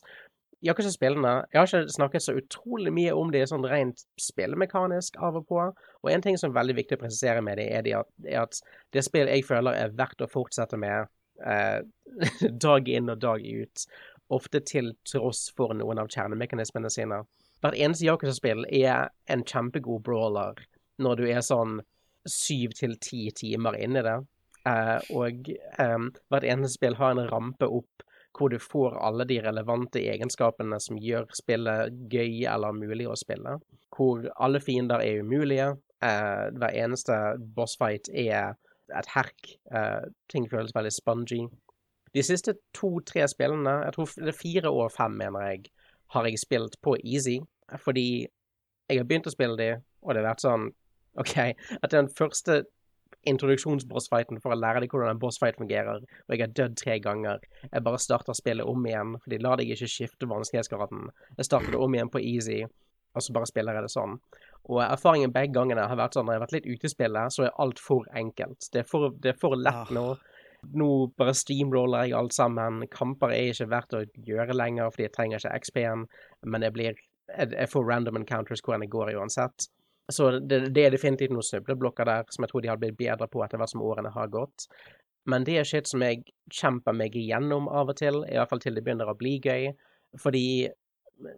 [0.63, 4.03] jeg har ikke spillene Jeg har ikke snakket så utrolig mye om det sånn rent
[4.21, 5.61] spillemekanisk av og på.
[6.03, 8.41] Og en ting som er veldig viktig å presisere med det, er, det at, er
[8.47, 8.61] at
[8.97, 11.11] det spill jeg føler er verdt å fortsette med
[11.45, 11.81] eh,
[12.67, 13.85] dag inn og dag ut.
[14.33, 17.21] Ofte til tross for noen av kjernemekanismene sine.
[17.61, 20.65] Hvert eneste Yakuza-spill er en kjempegod brawler
[21.03, 21.79] når du er sånn
[22.27, 24.19] syv til ti timer i det.
[24.67, 28.06] Eh, og eh, hvert eneste spill har en rampe opp
[28.37, 33.57] hvor du får alle de relevante egenskapene som gjør spillet gøy eller mulig å spille.
[33.97, 35.71] Hvor alle fiender er umulige.
[36.05, 37.17] Eh, hver eneste
[37.57, 38.55] bossfight er
[38.93, 39.55] et herk.
[39.73, 41.47] Eh, ting føles veldig spongy.
[42.15, 45.71] De siste to-tre spillene, jeg tror det er fire og fem, mener jeg,
[46.15, 47.41] har jeg spilt på easy.
[47.83, 48.27] Fordi
[48.89, 49.71] jeg har begynt å spille de,
[50.03, 50.69] og det har vært sånn
[51.17, 51.37] OK,
[51.81, 52.63] at den første
[53.31, 57.45] introduksjonsbossfighten for å lære deg hvordan en bossfight fungerer, og jeg har dødd tre ganger.
[57.67, 61.09] Jeg bare starter spillet om igjen, for de lar deg ikke skifte vanskelighetsgraden.
[61.39, 62.63] Jeg starter det om igjen på easy,
[63.17, 64.17] og så bare spiller jeg det sånn.
[64.67, 67.35] Og erfaringen begge gangene har vært sånn når jeg har vært litt ute i spillet,
[67.35, 68.71] så er alt for enkelt.
[68.73, 70.09] Det er for, det er for lett nå.
[70.77, 72.81] Nå bare steamroller jeg alt sammen.
[72.91, 76.07] Kamper er ikke verdt å gjøre lenger, fordi jeg trenger ikke XP-en,
[76.47, 77.05] men jeg blir
[77.37, 79.67] jeg får random encounters hvor jeg går uansett.
[80.13, 83.27] Så det, det, er definitivt noen snubleblokker der som jeg tror de har blitt bedre
[83.31, 84.69] på etter hvert som årene har gått.
[85.27, 86.23] Men det er shit som jeg
[86.55, 89.73] kjemper meg igjennom av og til, i hvert fall til det begynner å bli gøy.
[90.23, 90.47] Fordi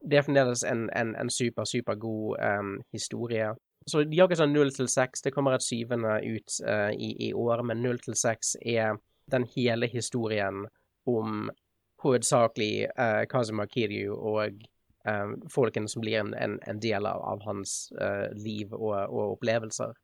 [0.05, 3.55] det er fremdeles en, en, en super, super god um, historie.
[3.89, 7.81] Så Yakuza 0 til 6, det kommer et syvende ut uh, i, i, år, men
[7.83, 8.99] 0 til 6 er
[9.33, 10.67] den hele historien
[11.09, 11.49] om
[12.03, 14.61] hovedsakelig uh, Kazuma Kiryu og
[15.53, 19.97] folkene som blir en, en, en del av, av hans uh, liv og, og, opplevelser.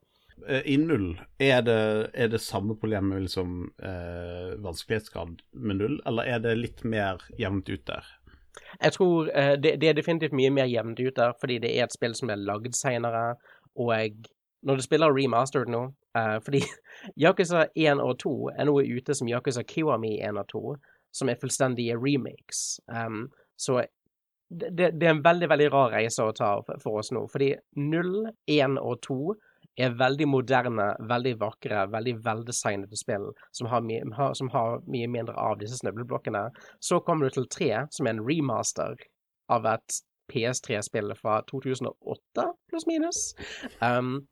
[0.49, 6.01] Eh, I null, er det, er det samme problem med liksom, eh, vanskelighetsgrad med null,
[6.07, 8.09] eller er det litt mer jevnt ut der?
[8.83, 11.87] Jeg tror eh, det, det, er definitivt mye mer jevnt ut der, fordi det er
[11.87, 13.35] et spill som er lagd seinere.
[13.79, 14.15] Og jeg,
[14.63, 16.61] når du spiller remastered nå eh, Fordi
[17.23, 20.63] Yakuza 1 og 2 er noe ute som Yakuza Kiwami 1 og 2,
[21.15, 22.81] som er fullstendige remakes.
[22.91, 23.85] Um, så
[24.49, 27.25] det, det, er en veldig, veldig rar reise å ta for oss nå.
[27.33, 28.15] Fordi 0,
[28.51, 29.19] 1 og 2
[29.77, 35.35] er veldig moderne, veldig vakre, veldig veldesignede spill som har, mye, som har mye mindre
[35.41, 36.47] av disse snøbleblokkene.
[36.81, 39.09] Så kommer du til 3, som er en remaster
[39.53, 40.03] av et
[40.33, 43.25] PS3-spill fra 2008, pluss minus.
[43.81, 44.23] Um,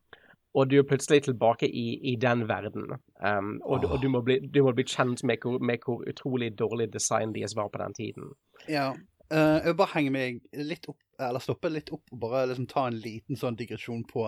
[0.55, 2.93] og du er plutselig tilbake i, i den verden.
[3.25, 6.05] Um, og, du, og du, må bli, du, må bli, kjent med hvor, med hvor
[6.09, 8.33] utrolig dårlig design deres var på den tiden.
[8.69, 8.93] Ja,
[9.33, 12.69] Uh, jeg vil bare henge meg litt opp, eller stoppe litt opp og bare liksom
[12.69, 14.27] ta en liten sånn digresjon på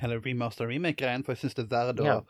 [0.00, 2.20] hele remaster remake-greien, for jeg syns det er verdt å, ja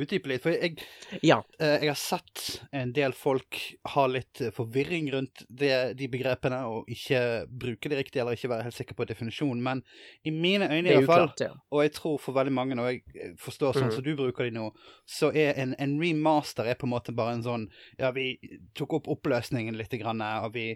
[0.00, 0.42] utdype litt.
[0.42, 0.78] For jeg,
[1.22, 1.38] ja.
[1.60, 2.42] uh, jeg har sett
[2.74, 3.58] en del folk
[3.94, 8.50] ha litt eh, forvirring rundt det, de begrepene, og ikke bruke det riktig, eller ikke
[8.50, 9.62] være helt sikker på definisjonen.
[9.64, 9.84] Men
[10.26, 11.52] i mine øyne, i hvert fall, ja.
[11.70, 13.96] og jeg tror for veldig mange, og jeg eh, forstår sånn mm.
[13.98, 14.70] som du bruker de nå,
[15.06, 17.68] så er en, en, remaster er på en måte bare en sånn
[18.00, 18.34] Ja, vi
[18.76, 20.72] tok opp oppløsningen litt, grann, og vi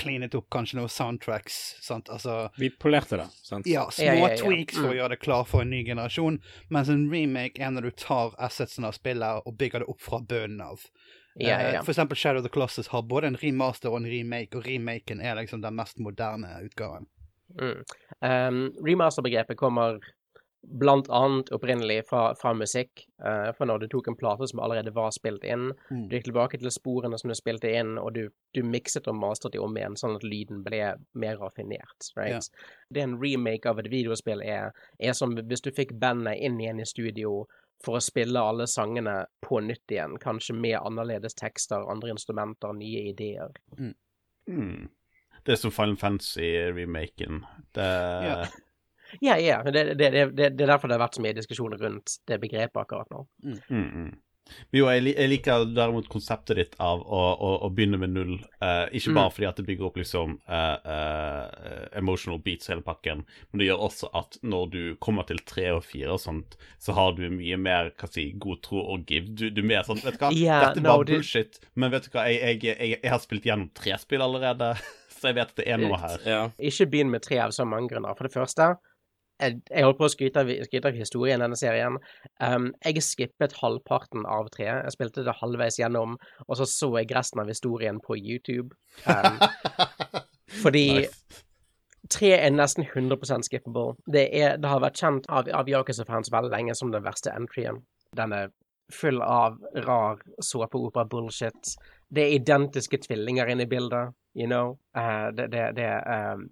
[0.00, 1.58] cleanet opp kanskje noen soundtracks.
[1.84, 2.08] Sant?
[2.12, 3.68] Altså Vi polerte det, sant?
[3.68, 4.98] Ja, små tweaks for å mm.
[5.00, 6.40] gjøre det klar for en ny generasjon,
[6.74, 10.22] mens en remake er når du tar assetsene av spillet og bygger det opp fra
[10.24, 10.84] bunnen av.
[11.38, 11.82] Ja, ja, ja.
[11.86, 15.20] For eksempel Shadow of the Colossus har både en remaster og en remake, og remaken
[15.22, 17.06] er liksom den mest moderne utgaven.
[17.60, 17.84] Mm.
[18.20, 20.00] Um, Remaster-begrepet kommer
[20.62, 23.04] blant annet opprinnelig fra, fra musikk.
[23.24, 26.08] Uh, for når du tok en plate som allerede var spilt inn, mm.
[26.08, 29.54] du gikk tilbake til sporene som du spilte inn, og du, du mikset og mastret
[29.54, 30.82] dem om igjen, sånn at lyden ble
[31.14, 32.10] mer raffinert.
[32.18, 32.50] Right?
[32.50, 32.74] Yeah.
[32.90, 36.82] Det en remake av et videospill er, er som hvis du fikk bandet inn igjen
[36.82, 37.42] i studio
[37.84, 43.04] for å spille alle sangene på nytt igjen, kanskje med annerledes tekster, andre instrumenter, nye
[43.12, 43.54] ideer.
[43.78, 43.94] Mm.
[44.50, 44.88] Mm.
[45.46, 47.44] Det er som Final Fantasy-remaken.
[47.78, 47.92] Det
[48.26, 48.40] ja.
[49.24, 49.62] Ja, ja.
[49.64, 52.82] Det, det, det, det, er derfor det har vært så mye diskusjoner rundt det begrepet
[52.82, 53.26] akkurat nå.
[53.44, 53.60] Mm.
[53.68, 54.16] mm, mm.
[54.72, 58.34] Jo, jeg, jeg, liker derimot konseptet ditt av å, å, å begynne med null.
[58.62, 59.34] Uh, ikke bare mm.
[59.36, 63.86] fordi at det bygger opp liksom uh, uh, emotional beats hele pakken, men det gjør
[63.88, 67.60] også at når du kommer til tre og fire og sånt, så har du mye
[67.60, 69.32] mer hva si, god tro og give.
[69.32, 72.08] Du, du er mer sånn Vet du hva, yeah, dette var no, bullshit, men vet
[72.08, 74.74] du hva, jeg, jeg, jeg har spilt gjennom tre spill allerede,
[75.18, 76.22] så jeg vet at det er noe her.
[76.28, 76.44] Ja.
[76.70, 78.16] Ikke begynn med tre av så mange grunner.
[78.18, 78.76] For det første
[79.38, 81.98] jeg, jeg holdt på å skryte av, skryte av historien i denne serien.
[82.42, 84.84] Um, jeg skippet halvparten av treet.
[84.86, 88.76] Jeg spilte det halvveis gjennom, og så så jeg resten av historien på YouTube.
[89.06, 89.38] Um,
[90.62, 91.42] fordi Nice.
[92.10, 93.98] tre er nesten 100% skippable.
[94.10, 97.82] Det, er, det har vært kjent av, av Yakuza-fans veldig lenge som den verste entryen.
[98.18, 98.52] Den er
[98.92, 101.74] full av rar såpeopera-bullshit.
[102.08, 104.78] Det er identiske tvillinger inne i bildet, you know.
[104.96, 106.48] Uh, det, det, det um,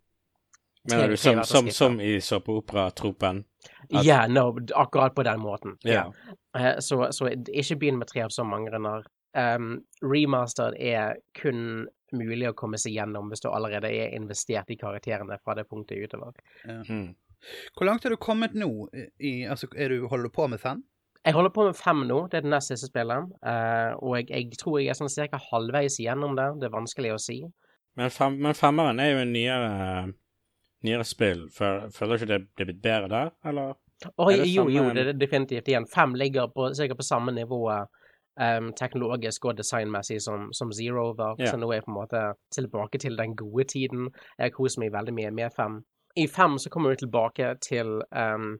[0.90, 3.44] Mener du som, som, som i såpeopera-tropen?
[3.92, 5.77] At- Ja, no, akkurat på den måten.
[5.87, 6.12] Ja.
[6.59, 9.07] Eh, så, så ikke begynn med tre av så mange grunner.
[9.37, 14.79] Um, remastered er kun mulig å komme seg gjennom hvis du allerede er investert i
[14.81, 16.33] karakterene fra det punktet utover.
[16.64, 17.11] Mm.
[17.77, 18.70] Hvor langt har du kommet nå?
[19.20, 20.81] I, altså, er du, holder du på med fem?
[21.27, 23.33] Jeg holder på med fem nå, det er det nest siste spillet.
[23.42, 26.46] Uh, og jeg, jeg tror jeg er sånn cirka halvveis gjennom det.
[26.62, 27.40] Det er vanskelig å si.
[27.99, 29.70] Men, fem, men femmeren er jo en nyere,
[30.84, 31.46] nyere spill.
[31.50, 33.74] Føl- Føler du ikke det er blitt bedre der, eller?
[34.04, 35.86] Er det jo, jo, det er definitivt igjen.
[35.88, 41.36] Fem ligger på, sikkert på samme nivå um, teknologisk og designmessig som, som Zero var.
[41.40, 41.50] yeah.
[41.50, 44.10] Så nå er jeg på en måte tilbake til den gode tiden.
[44.38, 45.80] Jeg koser meg veldig mye med fem.
[46.16, 48.58] I fem så kommer vi tilbake til um,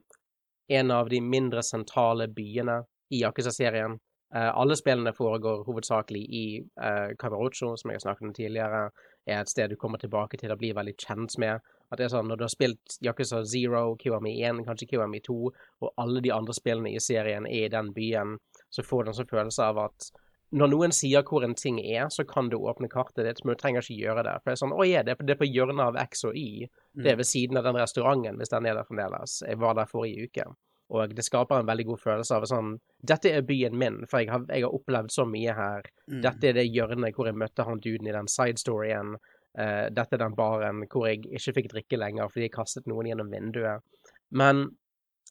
[0.69, 2.81] en av de mindre sentrale byene
[3.13, 3.99] i Yakuza-serien.
[4.35, 6.45] Uh, alle spillene foregår hovedsakelig i
[6.81, 8.89] uh, Kawarocho, som jeg har snakket om tidligere.
[9.27, 11.63] Er et sted du kommer tilbake til og blir veldig kjent med.
[11.91, 15.35] At det er sånn, Når du har spilt Yakuza Zero, Kiwami 1, kanskje Kiwami 2,
[15.81, 18.37] og alle de andre spillene i serien er i den byen,
[18.69, 20.09] så får du en sånn følelse av at
[20.55, 23.59] når noen sier hvor en ting er, så kan du åpne kartet ditt, men du
[23.59, 24.35] trenger ikke gjøre det.
[24.39, 26.23] For det er sånn Å ja, det er på, det er på hjørnet av X
[26.29, 26.69] og Y.
[26.95, 29.41] Det er ved siden av den restauranten, hvis den er der fremdeles.
[29.43, 30.47] Jeg var der forrige uke.
[30.87, 32.75] Og det skaper en veldig god følelse av sånn
[33.11, 35.87] Dette er byen min, for jeg har, jeg har opplevd så mye her.
[36.07, 36.21] Mm.
[36.23, 39.17] Dette er det hjørnet hvor jeg møtte han duden i den side-storyen.
[39.57, 43.09] Eh, dette er den baren hvor jeg ikke fikk drikke lenger fordi jeg kastet noen
[43.09, 43.83] gjennom vinduet.
[44.29, 44.63] Men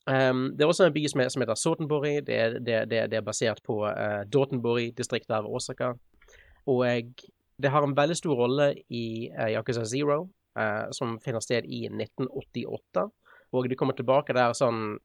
[0.08, 2.14] um, det er også en by som, er, som heter Sotenbori.
[2.26, 5.94] Det det, det, det er basert på uh, Dotenbori, distriktet av Osaka.
[6.68, 7.12] Og jeg,
[7.62, 10.26] det har en veldig stor rolle i uh, Yakuza Zero,
[10.58, 13.08] uh, som finner sted i 1988.
[13.56, 14.98] Og du kommer tilbake der sånn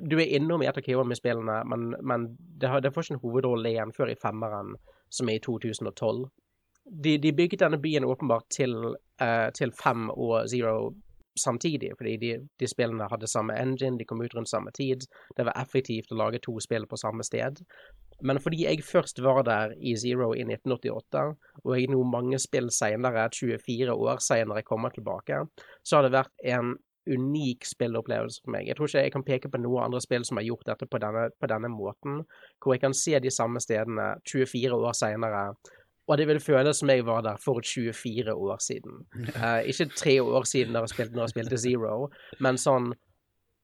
[0.00, 3.24] Du er innom i et av Kiwami-spillene, men, men det, har, det får ikke en
[3.24, 4.74] hovedrolle igjen før i femmeren,
[5.12, 6.24] som er i 2012.
[6.84, 8.74] De, de bygget denne byen åpenbart til,
[9.22, 10.92] uh, til fem og Zero
[11.40, 15.06] samtidig, fordi de, de spillene hadde samme engine, de kom ut rundt samme tid.
[15.36, 17.62] Det var effektivt å lage to spill på samme sted.
[18.22, 21.24] Men fordi jeg først var der i Zero i 1988,
[21.64, 25.42] og jeg nå mange spill senere, 24 år senere, kommer tilbake,
[25.82, 26.76] så har det vært en
[27.10, 28.68] unik spillopplevelse for meg.
[28.68, 31.00] Jeg tror ikke jeg kan peke på noen andre spill som har gjort dette på
[31.02, 32.22] denne, på denne måten,
[32.62, 35.46] hvor jeg kan se de samme stedene 24 år senere,
[36.04, 39.04] og det vil føles som jeg var der for 24 år siden.
[39.36, 41.96] Uh, ikke tre år siden dere spilte, når jeg spilte Zero,
[42.44, 42.92] men sånn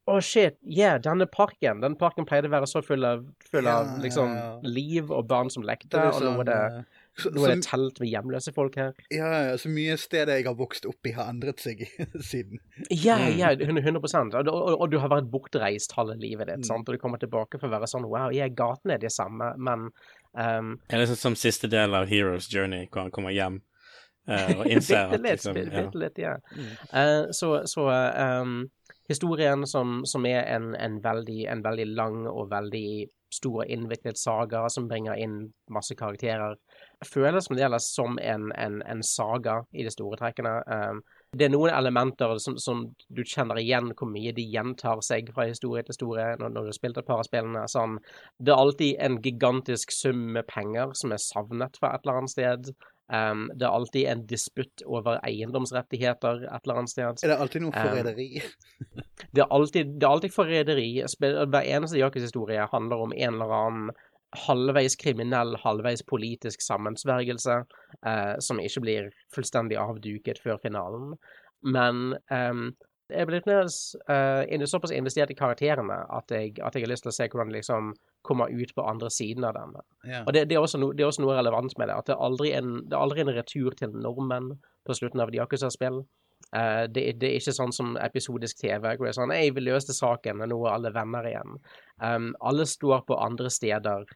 [0.08, 3.20] Å, shit, yeah, denne parken Den parken pleide å være så full av,
[3.52, 4.32] full av liksom
[4.64, 7.64] liv og barn som lekte, og nå er det, sånn, eh, så, nå er det
[7.66, 8.92] telt med hjemløse folk her.
[9.10, 11.82] ja, ja, så mye stedet jeg har vokst opp i, har endret seg
[12.30, 12.60] siden.
[12.90, 13.38] Ja, Mm.
[13.38, 16.68] ja, 100 og, og, og du har vært bortreist halve livet ditt, Mm.
[16.70, 16.88] sant?
[16.88, 19.90] og du kommer tilbake for å være sånn Wow, ja, gatene er de samme, men
[20.38, 23.60] um, Det er liksom som siste del av Heroes Journey, hvor han kommer hjem
[24.30, 25.64] uh, og innser at liksom, ja.
[25.82, 26.36] bitte litt, ja.
[26.54, 26.74] Mm.
[26.94, 28.68] Uh, så så um,
[29.10, 34.18] historien som, som er en, en, veldig, en veldig lang og veldig stor og innviklet
[34.18, 36.56] saga som bringer inn masse karakterer,
[37.06, 40.52] føles fremdeles som en, en, en saga i de store trekkene.
[40.66, 41.02] Um,
[41.36, 45.46] det er noen elementer som, som du kjenner igjen hvor mye de gjentar seg fra
[45.48, 47.66] historie til historie når, når du har spilt et par av spillene.
[47.70, 47.98] Sånn,
[48.38, 52.34] det er alltid en gigantisk sum med penger som er savnet fra et eller annet
[52.34, 52.72] sted.
[53.10, 57.24] Um, det er alltid en disputt over eiendomsrettigheter et eller annet sted.
[57.24, 58.36] Er det alltid noe Um.
[59.34, 60.90] Det er alltid, det er alltid forræderi.
[61.18, 63.90] Hver eneste Jakobs historie handler om en eller annen
[64.36, 67.64] halvveis kriminell, halvveis politisk sammensvergelse,
[68.06, 71.16] eh, som ikke blir fullstendig avduket før finalen.
[71.66, 72.70] Men eh,
[73.10, 77.16] jeg nøds, eh, såpass investert i karakterene at jeg, at jeg har lyst til å
[77.16, 77.92] se hvordan det liksom
[78.26, 79.74] kommer ut på andre siden av den.
[80.04, 80.24] Yeah.
[80.26, 82.16] Og det, det, er også no, det er også noe relevant med det, at det
[82.16, 84.52] er aldri en, det er aldri en retur til nordmenn
[84.86, 86.02] på slutten av Yakuza-spill.
[86.56, 89.62] Uh, det, det er ikke sånn som episodisk TV, hvor det er sånn 'Ei, vi
[89.62, 91.58] løste saken, og nå er alle venner igjen.
[92.00, 94.06] Um, alle står på andre steder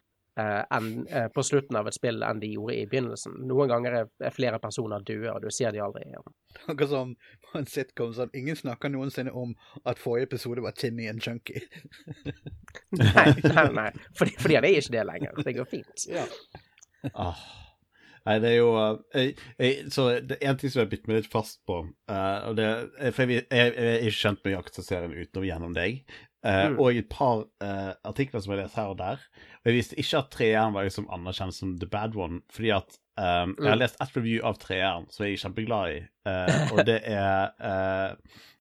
[0.40, 3.37] uh, en, uh, på slutten av et spill enn de gjorde i begynnelsen.
[3.49, 6.37] Noen ganger er, er flere personer døde, og du ser de aldri igjen.
[6.68, 11.09] Noe som på en sitcom sånn Ingen snakker noensinne om at forrige episode var Timmy
[11.11, 11.64] and junkie.
[12.94, 13.90] Nei, nei, nei.
[14.14, 15.44] Fordi, fordi han er ikke det lenger.
[15.44, 16.09] Det går fint.
[17.12, 17.40] Ah.
[18.25, 20.92] Nei, det er jo uh, jeg, jeg, Så det er en ting som jeg har
[20.94, 22.68] bitt meg litt fast på, uh, og det
[23.12, 26.01] For jeg, jeg, jeg er ikke kjent med Yakuza-serien utenom gjennom deg.
[26.45, 26.79] Uh, mm.
[26.79, 27.47] Og i et par
[28.05, 29.23] artikler som jeg leste her og der.
[29.63, 32.99] Og jeg visste ikke at treeren var liksom anerkjent som the bad one, fordi at
[33.17, 33.81] um, Jeg har mm.
[33.81, 36.03] lest ett review av treeren som jeg er kjempeglad i,
[36.75, 37.55] og det er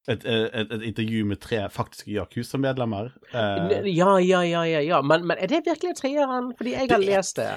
[0.07, 3.11] et, et, et, intervju med tre faktiske Yakuza-medlemmer.
[3.33, 4.79] Uh, ja, ja, ja, ja.
[4.79, 5.01] ja.
[5.01, 6.53] Men, men, er det virkelig treeren?
[6.57, 7.51] Fordi jeg har lest det.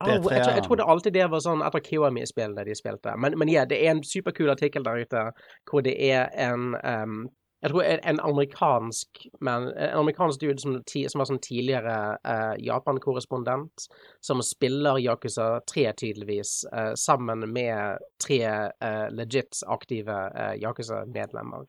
[0.00, 3.16] Oh, jeg, jeg, jeg trodde alltid det var sånn etter Kiwami-spillene de spilte.
[3.18, 5.24] Men, men ja, det er en superkul artikkel der ute
[5.66, 7.24] hvor det er en um,
[7.58, 13.88] jeg tror en amerikansk men, en amerikansk dude som, som var sånn tidligere uh, Japan-korrespondent,
[14.22, 20.20] som spiller Yakuza 3, tydeligvis, uh, sammen med tre uh, legit aktive
[20.62, 21.66] Yakuza-medlemmer.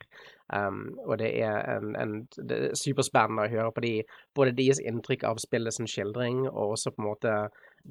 [0.54, 2.13] Um, og det er, en, en,
[2.49, 3.93] er superspennende å høre på de,
[4.38, 7.34] både deres inntrykk av spillet sin skildring, og også på en måte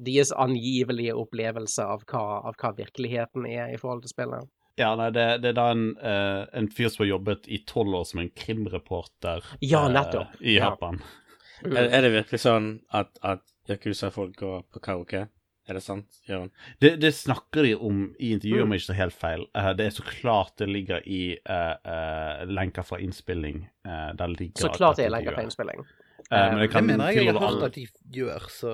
[0.07, 4.51] deres angivelige opplevelse av hva, av hva virkeligheten er i forhold til spillet.
[4.79, 7.97] Ja, nei, det, det er da en, uh, en, fyr som har jobbet i tolv
[7.99, 10.37] år som en krimreporter ja, nettopp.
[10.39, 11.01] Uh, i Japan.
[11.01, 11.15] Ja.
[11.59, 11.73] Mm.
[11.75, 15.25] Er, er, det virkelig sånn at, at Yakuza-folk går på karaoke?
[15.69, 16.53] Er det sant, Jørgen?
[16.81, 18.77] Det, det, snakker de om i intervjuet, om mm.
[18.77, 19.43] ikke så helt feil.
[19.51, 21.21] Uh, det er så klart det ligger i
[22.47, 23.65] lenker fra innspilling.
[23.83, 25.83] der ligger Så klart det er lenker fra innspilling.
[26.31, 28.73] men det, kan, det mener jeg jeg har hørt at de gjør, så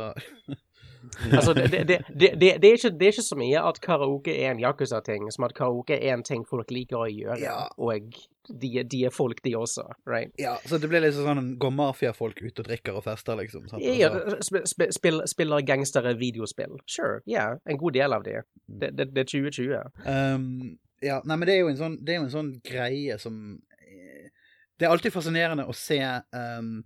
[1.31, 4.53] altså, det, det, det, det, er ikke, det er ikke så mye at karaoke er
[4.53, 7.39] en Yakuza-ting, som at karaoke er en ting folk liker å gjøre.
[7.43, 7.57] Ja.
[7.81, 8.15] Og
[8.49, 9.87] de, de, er folk, de også.
[10.05, 10.31] right?
[10.41, 13.67] Ja, så det blir liksom sånn Går mafiafolk ut og drikker og fester, liksom?
[13.71, 13.83] Sant?
[13.83, 16.79] Ja, sp sp spill, spiller gangstere videospill.
[16.85, 17.35] Sure, ja.
[17.35, 18.41] Yeah, en god del av det.
[18.65, 19.77] Det, det, er 2020.
[20.05, 23.39] Um, ja, nei, men det er jo en sånn, det jo en sånn greie som
[23.81, 24.29] eh,
[24.77, 26.77] Det er alltid fascinerende å se um,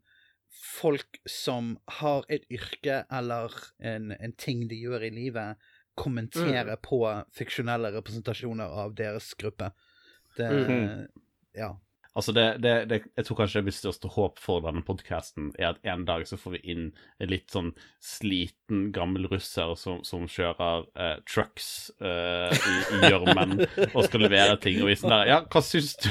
[0.59, 5.69] folk som har et yrke eller en, en ting de gjør i livet,
[5.99, 6.81] kommentere mm.
[6.83, 7.01] på
[7.35, 9.71] fiksjonelle representasjoner av deres gruppe.
[10.37, 11.07] Det mm.
[11.57, 11.73] Ja.
[12.19, 15.69] Altså det, det, det, jeg tror kanskje det mitt største håp for denne podkasten er
[15.71, 16.89] at en dag så får vi inn
[17.23, 17.69] en litt sånn
[18.03, 21.69] sliten, gammel russer som, som kjører eh, trucks
[22.03, 23.55] eh, i gjørmen
[23.93, 24.81] og skal levere ting.
[24.83, 26.09] Og vi sånn der Ja, hva syns du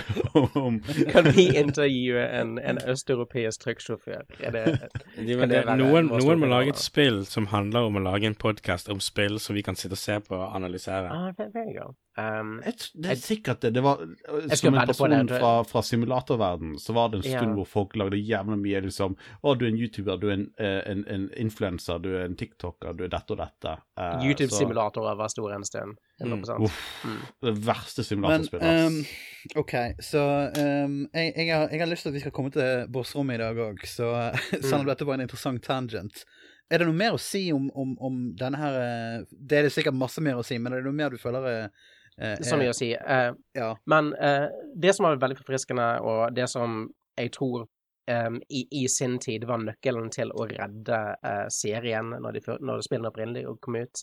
[0.57, 0.81] om
[1.13, 4.25] Kan vi intervjue en, en østeuropeisk trucksjåfør?
[4.41, 4.65] Er det,
[5.29, 9.05] det noen, noen må lage et spill som handler om å lage en podkast om
[9.05, 11.13] spill som vi kan sitte og se på og analysere.
[11.13, 11.95] Ah, det, you go.
[12.19, 13.71] Um, jeg, det er sikkert det.
[13.77, 14.01] Det var
[14.59, 17.55] Som en person fra, fra simulatorverden, så var det en stund ja.
[17.61, 20.81] hvor folk lagde jævla mye liksom Å, du er en YouTuber, du er en, eh,
[20.91, 23.75] en, en influenser, du er en TikToker, du er dette og dette.
[23.95, 26.01] Uh, YouTube-simulatorer var store en stund.
[26.19, 26.43] Mm.
[26.43, 27.21] Mm.
[27.47, 28.89] Det verste simulatorspillet.
[28.89, 30.25] Um, OK, så
[30.59, 33.43] um, jeg, jeg, har, jeg, har, lyst til at vi skal komme til bossrommet i
[33.45, 34.11] dag òg, så
[34.57, 36.25] selv om dette var en interessant tangent.
[36.69, 39.71] Er det noe mer å si om, om, om denne her eh, Det er det
[39.73, 41.95] sikkert masse mer å si, men er det noe mer du føler er Eh,
[42.43, 42.93] så mye å si.
[42.95, 43.73] Eh, ja.
[43.91, 46.87] Men eh, det som var veldig forfriskende, og det som
[47.19, 47.67] jeg tror
[48.09, 52.85] um, i, i, sin tid var nøkkelen til å redde uh, serien når, de, når
[52.87, 54.03] spillene opprinnelig kom ut,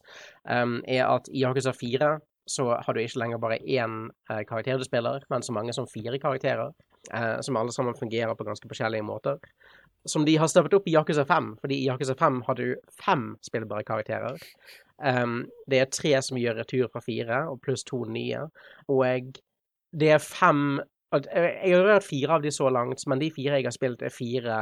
[0.50, 4.78] um, er at i Yakuza 4 så har du ikke lenger bare én uh, karakter
[4.78, 6.76] du spiller, men så mange som fire karakterer,
[7.14, 9.40] uh, som alle sammen fungerer på ganske forskjellige måter.
[10.06, 13.32] Som de har stoppet opp i Yakuza 5, fordi i Yakuza 5 har du fem
[13.42, 14.38] spillbare karakterer.
[15.02, 18.46] Um, det er tre som gjør retur fra fire, og pluss to nye.
[18.92, 19.40] Og
[19.92, 20.82] det er fem
[21.16, 24.12] Jeg har hørt fire av de så langt, men de fire jeg har spilt, er
[24.12, 24.56] fire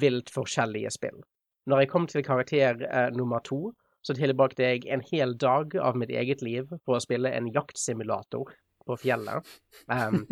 [0.00, 1.22] vilt forskjellige spill.
[1.66, 3.72] Når jeg kom til karakter uh, nummer to,
[4.06, 8.52] så tilbrakte jeg en hel dag av mitt eget liv på å spille en jaktsimulator
[8.86, 9.46] på fjellet.
[9.86, 10.24] Um,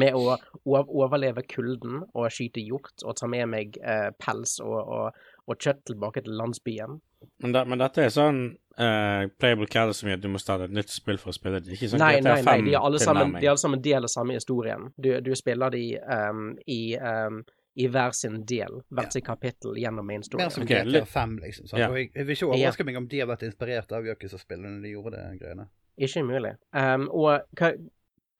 [0.00, 5.22] med å overleve kulden og skyte hjort og ta med meg uh, pels og, og,
[5.46, 6.98] og, kjøtt tilbake til landsbyen.
[7.44, 8.42] Men, da, men dette er sånn
[8.80, 11.60] uh, playable character som gjør at du må starte et nytt spill for å spille
[11.62, 11.76] det?
[11.76, 14.12] Ikke sånn nei, nei, nei, de er alle sammen, de er alle sammen del av
[14.12, 14.88] samme historien.
[14.96, 17.42] Du, du spiller de um, i um,
[17.74, 20.42] i hver sin del, hvert sitt kapittel gjennom main story.
[20.42, 21.70] Mer som okay, GTA 5, liksom.
[21.72, 21.88] Ja.
[21.88, 24.84] Og jeg, jeg, vil ikke overraske meg om de har vært inspirert av Yakuza-spillene når
[24.84, 25.64] de gjorde det greiene.
[25.96, 26.54] Ikke umulig.
[26.72, 27.74] Um, og ka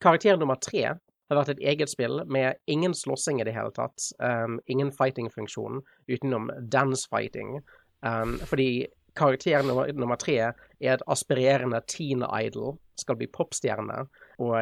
[0.02, 0.96] karakter nummer tre
[1.32, 4.08] har vært et eget spill med ingen slåssing i det hele tatt.
[4.18, 7.60] Um, ingen fighting-funksjon utenom dance-fighting.
[8.02, 14.06] Um, fordi karakter nummer, nummer, tre er et aspirerende teen idol, skal bli popstjerne,
[14.42, 14.56] og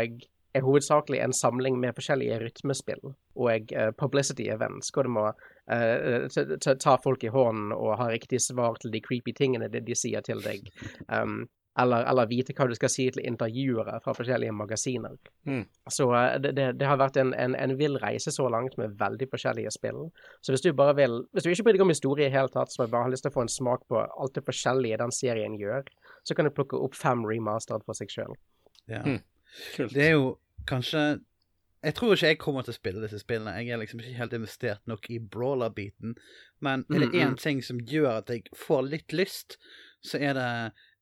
[0.54, 5.30] er hovedsakelig en samling med forskjellige rytmespill og uh, publicity events, hvor du må
[5.70, 10.24] ta folk i hånden og ha riktig svar til de creepy tingene de, de sier
[10.26, 10.66] til deg.
[11.06, 11.44] Um,
[11.78, 15.14] eller, eller, vite hva du skal si til intervjuere fra forskjellige magasiner.
[15.46, 15.62] Mm.
[15.88, 18.96] Så eh, det, det, det, har vært en, en, en, vill reise så langt med
[18.98, 20.08] veldig forskjellige spill.
[20.42, 22.72] Så hvis du bare vil Hvis du ikke bryr deg om historie i hele tatt,
[22.74, 25.56] så bare har lyst til å få en smak på alt det forskjellige den serien
[25.60, 25.86] gjør,
[26.26, 28.34] så kan du plukke opp fem remastered for seg sjøl.
[28.90, 29.04] Ja.
[29.06, 29.20] Mm.
[29.94, 31.20] Det er jo kanskje
[31.80, 33.54] Jeg tror ikke jeg kommer til å spille disse spillene.
[33.56, 36.18] Jeg er liksom ikke helt investert nok i brawler-biten.
[36.60, 37.22] Men er det Mm, mm.
[37.22, 39.56] én ting som gjør at jeg får litt lyst,
[40.04, 40.50] så er det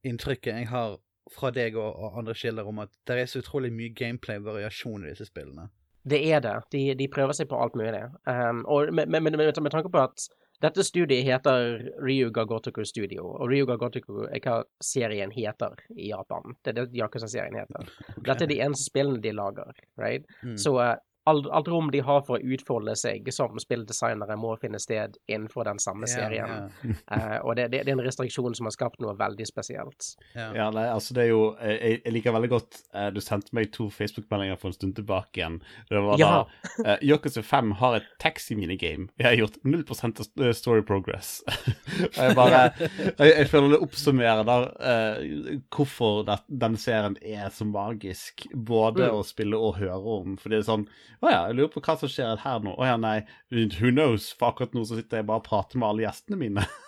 [0.08, 0.98] inntrykket jeg har
[1.32, 5.12] fra deg og, og andre kilder om at det er så utrolig mye gameplay-variasjon i
[5.12, 5.68] disse spillene.
[6.08, 6.56] Det er det.
[6.72, 8.00] De, de prøver seg på alt mulig.
[8.24, 10.28] Um, og med, med, med, med, tanke på at
[10.62, 16.56] dette studiet heter Ryuga Gotoku Studio, og Ryuga Gotoku er hva serien heter i Japan.
[16.64, 17.92] Det er det Yakuza-serien heter.
[18.26, 20.26] Dette er de eneste spillene de lager, right?
[20.42, 20.56] Mm.
[20.58, 20.96] Så eh,
[21.28, 25.66] alt, alt rom de har for å utfolde seg som spilldesignere, må finne sted innenfor
[25.68, 26.68] den samme serien.
[26.84, 27.00] Yeah.
[27.12, 30.12] uh, og det, det, det er en restriksjon som har skapt noe veldig spesielt.
[30.34, 30.54] Yeah.
[30.56, 30.68] ja.
[30.74, 33.88] Nei, altså det er jo Jeg, jeg liker veldig godt uh, Du sendte meg to
[33.92, 35.58] Facebook-meldinger for en stund tilbake igjen.
[35.90, 36.30] Det var Ja.
[36.38, 39.08] da uh, Yakuza 5 har et taxi-minigame.
[39.18, 41.42] Jeg har gjort 0 av story progress.
[41.48, 47.50] og jeg bare jeg, jeg føler det oppsummerer der uh, hvorfor det, den serien er
[47.54, 48.46] så magisk.
[48.54, 49.14] Både Mm.
[49.18, 50.36] å spille og høre om.
[50.40, 50.86] For det er sånn
[51.18, 52.74] Å ja, jeg lurer på hva som skjer her nå.
[52.78, 53.16] Å ja, nei,
[53.50, 54.30] who knows?
[54.38, 56.68] For akkurat nå så sitter jeg bare og prater med alle gjestene mine.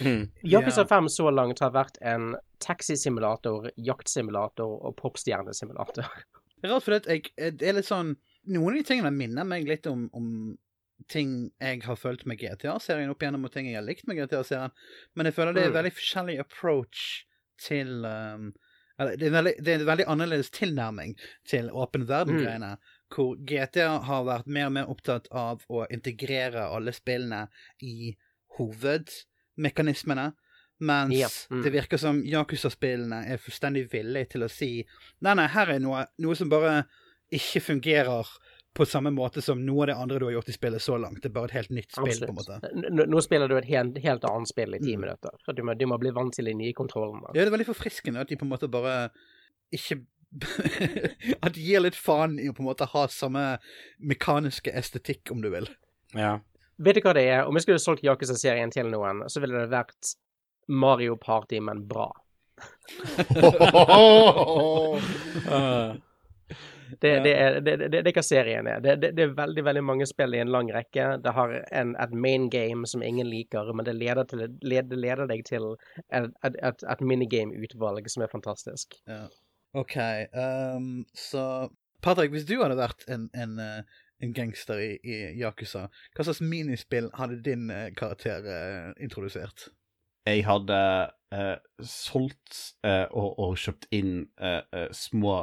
[0.00, 0.30] Mm.
[0.48, 0.86] Yakuza Ja.
[0.88, 2.30] 5 så langt har vært en
[2.64, 6.08] taxisimulator, jaktsimulator og popstjernesimulator.
[6.56, 8.14] Det er rart, for det, jeg, det er litt sånn
[8.48, 10.30] Noen av de tingene minner meg litt om, om
[11.12, 14.72] ting jeg har følt med GTA-serien opp igjennom, og ting jeg har likt med GTA-serien,
[15.12, 17.02] men jeg føler det er en veldig forskjellig approach
[17.60, 18.48] til um,
[18.98, 21.12] eller, det, er veldig, det er en veldig annerledes tilnærming
[21.46, 22.72] til åpen verden-greiene.
[23.14, 27.46] Hvor GTA har vært mer og mer opptatt av å integrere alle spillene
[27.82, 28.14] i
[28.58, 30.32] hovedmekanismene.
[30.80, 31.62] Mens Ja, mm.
[31.64, 34.68] det virker som Yakuza-spillene er fullstendig villige til å si
[35.26, 36.84] Nei, nei, her er noe, noe som bare
[37.34, 38.28] ikke fungerer
[38.78, 41.18] på samme måte som noe av det andre du har gjort i spillet så langt.
[41.24, 42.58] Det er bare et helt nytt spill, på en måte.
[42.60, 42.92] Absolutt.
[42.94, 45.00] N- Nå spiller du et helt, helt annet spill i ti Mm.
[45.02, 45.34] minutter.
[45.56, 47.32] Du må, du må bli vant til de nye kontrollene.
[47.34, 49.10] Ja, det er veldig forfriskende at de på en måte bare
[49.74, 49.98] ikke
[51.44, 53.44] At de gir litt faen i å på en måte ha samme
[53.98, 55.68] mekaniske estetikk, om du vil.
[56.16, 56.38] Ja.
[56.78, 57.46] Vet du hva det er?
[57.48, 60.14] Om jeg skulle solgt Yakuza-serien til noen, så ville det vært
[60.68, 62.10] Mario Party, men bra.
[67.00, 68.78] Det, det, er, det, det, det er hva serien er.
[68.80, 71.18] Det, det, det er veldig veldig mange spill i en lang rekke.
[71.20, 75.28] Det har en, et main game som ingen liker, men det leder, til, leder, leder
[75.28, 75.74] deg til
[76.08, 78.96] et, et, et minigame-utvalg som er fantastisk.
[79.04, 79.26] Ja.
[79.76, 79.96] OK,
[80.32, 81.68] Um, så
[82.02, 83.82] Patrick, hvis du hadde vært en, en, eh,
[84.22, 89.68] en gangster i, i Yakuza, hva slags minispill hadde din eh, karakter uh, introdusert?
[90.28, 90.76] jeg hadde
[91.32, 94.26] uh, solgt uh, og, og kjøpt inn
[94.92, 95.36] små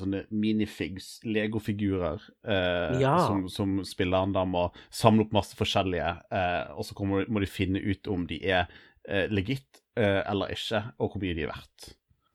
[0.00, 3.12] sånne minifigs, legofigurer, eh, Ja.
[3.28, 7.46] som, som spilleren da må samle opp masse forskjellige, eh, og så kommer, må de
[7.50, 8.66] finne ut om de er
[9.30, 11.88] legit eller ikke, og hvor mye de er verdt.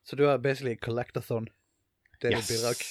[0.09, 1.49] Så du har basically collectathon?
[2.21, 2.75] Det er ditt bidrag?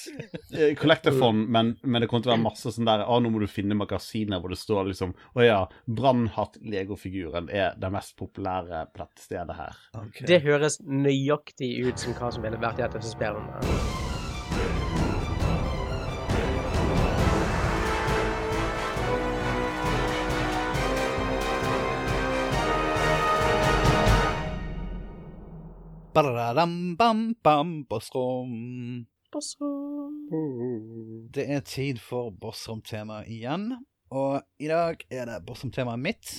[0.57, 3.47] Eh, men, men det kommer til å være masse sånn der Å, nå må du
[3.51, 5.59] finne magasiner hvor det står liksom Å ja,
[5.99, 9.79] Brannhatt-legofiguren er det mest populære på her.
[10.07, 10.27] Okay.
[10.29, 13.03] Det høres nøyaktig ut som hva som ville vært i et av
[29.29, 30.15] Bossrom.
[31.29, 33.67] Det er tid for Bossrom-tema igjen.
[34.09, 36.31] Og i dag er det Bossrom-temaet mitt,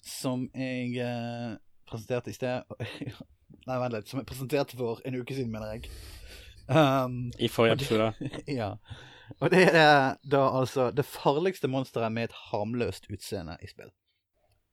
[0.00, 1.52] som jeg eh,
[1.84, 2.64] presenterte i sted
[3.68, 4.08] Nei, vent litt.
[4.08, 5.92] Som jeg presenterte for en uke siden, mener jeg.
[6.72, 8.08] Um, I forrige episode.
[8.60, 8.70] ja.
[9.36, 13.92] Og det er da altså det farligste monsteret med et harmløst utseende i spill.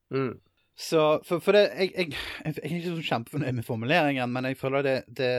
[0.07, 0.39] Mm.
[0.78, 2.13] Så for, for det jeg, jeg,
[2.45, 5.32] jeg er ikke så kjempefornøyd med formuleringen, men jeg føler det, det,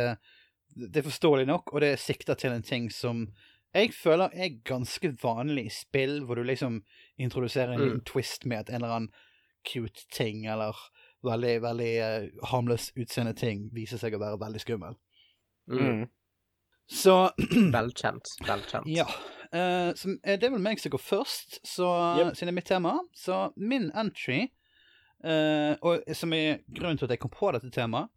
[0.76, 3.26] det er forståelig nok, og det sikter til en ting som
[3.74, 6.82] jeg føler er ganske vanlig i spill, hvor du liksom
[7.18, 8.00] introduserer en Mm.
[8.04, 9.12] twist med at en eller annen
[9.64, 10.76] cute ting, eller
[11.24, 14.96] veldig, veldig eh, harmløs utseende ting, viser seg å være veldig skummel.
[15.70, 15.78] Mm.
[15.86, 16.02] Mm.
[16.90, 17.30] Så
[17.78, 18.34] Velkjent.
[18.44, 18.86] Velkjent.
[18.92, 19.06] Ja.
[19.54, 21.88] Uh, så eh, det er vel meg som går først, så,
[22.20, 22.34] Yep.
[22.36, 22.94] siden det er mitt tema.
[23.16, 24.50] Så min entry,
[25.24, 28.10] eh, og som er grunnen til at jeg kom på dette temaet,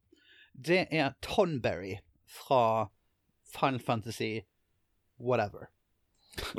[0.55, 2.89] det er Tonberry fra
[3.55, 4.39] Final Fantasy
[5.19, 5.69] whatever.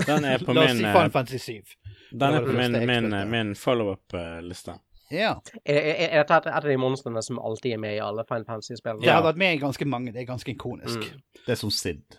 [0.06, 1.76] Den er på La oss min, si eh, Final Fantasy 7.
[2.10, 4.78] den er på min, min, min follow-up-liste.
[5.10, 5.40] Ja.
[5.64, 8.46] Er, er, er dette et, av de monstrene som alltid er med i alle Final
[8.48, 9.04] Fantasy-spillene?
[9.04, 10.14] Det har vært med i ganske mange.
[10.14, 11.04] Det er ganske ikonisk.
[11.04, 11.42] Mm.
[11.44, 12.18] Det er som Sid.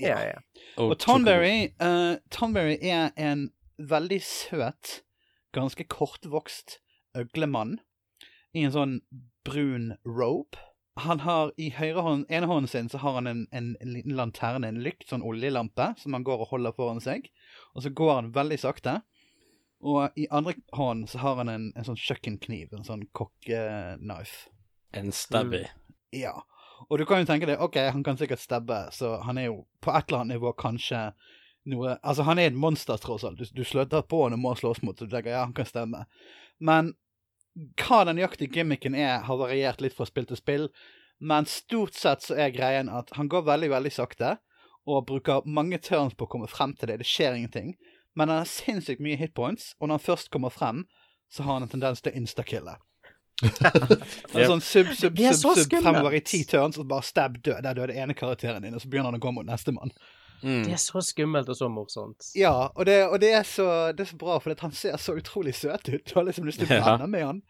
[0.00, 0.38] Ja, ja.
[0.80, 5.00] Og Tonberry, uh, Tonberry er en veldig søt,
[5.52, 6.78] ganske kortvokst
[7.18, 7.78] øglemann
[8.52, 8.98] i en sånn
[9.46, 10.58] brun robe.
[11.00, 14.16] han har i høyre hånd, ene hånden sin så har han en, en, en liten
[14.18, 17.30] lanterne, en lykt, sånn oljelampe, som han går og holder foran seg.
[17.72, 18.98] Og så går han veldig sakte.
[19.80, 24.50] Og i andre hånd så har han en, en sånn kjøkkenkniv, en sånn kokkeknife.
[24.92, 25.62] En stabby.
[26.12, 26.34] Ja.
[26.88, 29.62] Og du kan jo tenke deg, OK, han kan sikkert stabbe, så han er jo
[29.80, 31.10] på et eller annet nivå kanskje
[31.70, 33.40] noe Altså, han er et monster, tross alt.
[33.40, 35.68] Du, du sløter på han og må slåss mot, så du tenker ja, han kan
[35.68, 36.06] stemme.
[36.60, 36.94] Men
[37.80, 40.68] hva den nøyaktige gimmicken er, har variert litt fra spill til spill.
[41.20, 44.36] Men stort sett så er greien at han går veldig, veldig sakte.
[44.88, 47.00] Og bruker mange turns på å komme frem til det.
[47.02, 47.74] Det skjer ingenting.
[48.16, 50.84] Men han har sinnssykt mye hitpoints, og når han først kommer frem,
[51.30, 52.78] så har han en tendens til å instakille.
[53.44, 57.62] er Sånn sub, sub, sub, sub fremover i ti turns, og bare stab død.
[57.64, 59.94] Der døde ene karakteren din, og så begynner han å gå mot nestemann.
[60.42, 60.62] Mm.
[60.64, 62.30] Det er så skummelt og så morsomt.
[62.36, 65.12] Ja, og det, og det, er, så, det er så bra, for han ser så
[65.18, 66.04] utrolig søt ut.
[66.08, 67.06] Du har liksom lyst til å Ja.
[67.06, 67.42] med han.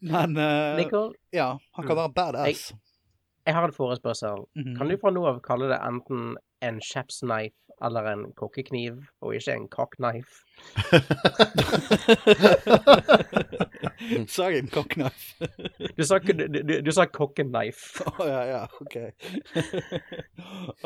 [0.00, 2.02] Men uh, Nicole, ja, han kan Mm.
[2.02, 2.72] være badass.
[3.46, 4.44] jeg har en forespørsel.
[4.54, 4.76] Mhm.
[4.78, 7.54] Kan du fra nå av kalle det enten en chef's knife
[7.84, 10.40] eller en kokkekniv, og ikke en cockknife?
[14.28, 15.48] Sa jeg en cockknife?
[15.96, 18.02] Du sa, du, du, du sa kokkeknife.
[18.18, 18.96] Å ja, ja, OK.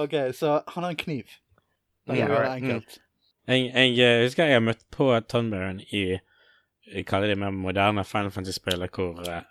[0.05, 1.33] OK, så han har en kniv.
[2.09, 2.59] Det Ja, gjør det Mm.
[2.65, 2.99] enkelt.
[3.49, 6.03] Jeg, jeg eh, husker jeg har møtt på Tonberren i
[6.93, 9.43] jeg kaller det mer moderne Final Fantasy-spillet, hvor eh,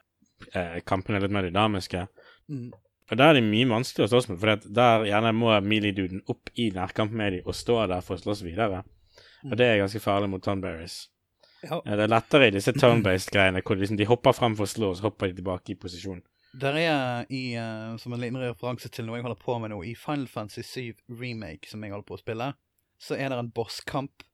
[0.56, 2.06] eh, kampene er litt mer dynamiske.
[2.52, 2.70] Mm.
[3.12, 6.52] Og der er det mye vanskeligere å slåss med, for der gjerne må melee-duden opp
[6.56, 8.86] i nærkamp med dem og stå der for å slåss videre.
[9.50, 11.10] Og det er ganske farlig mot Tonberries.
[11.62, 11.82] Ja.
[11.86, 14.98] Det er lettere i disse turn-based-greiene, hvor liksom de hopper frem for å slå, og
[14.98, 16.24] så hopper de tilbake i posisjon.
[16.62, 19.82] Der er i, uh, som en liten referanse til noe jeg holder på med nå,
[19.88, 22.50] i Final Fantasy 7 Remake, som jeg holder på å spille,
[23.02, 24.26] så er det en bosskamp,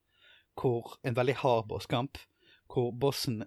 [0.57, 2.21] hvor, en veldig hard bosskamp,
[2.71, 3.43] hvor bossen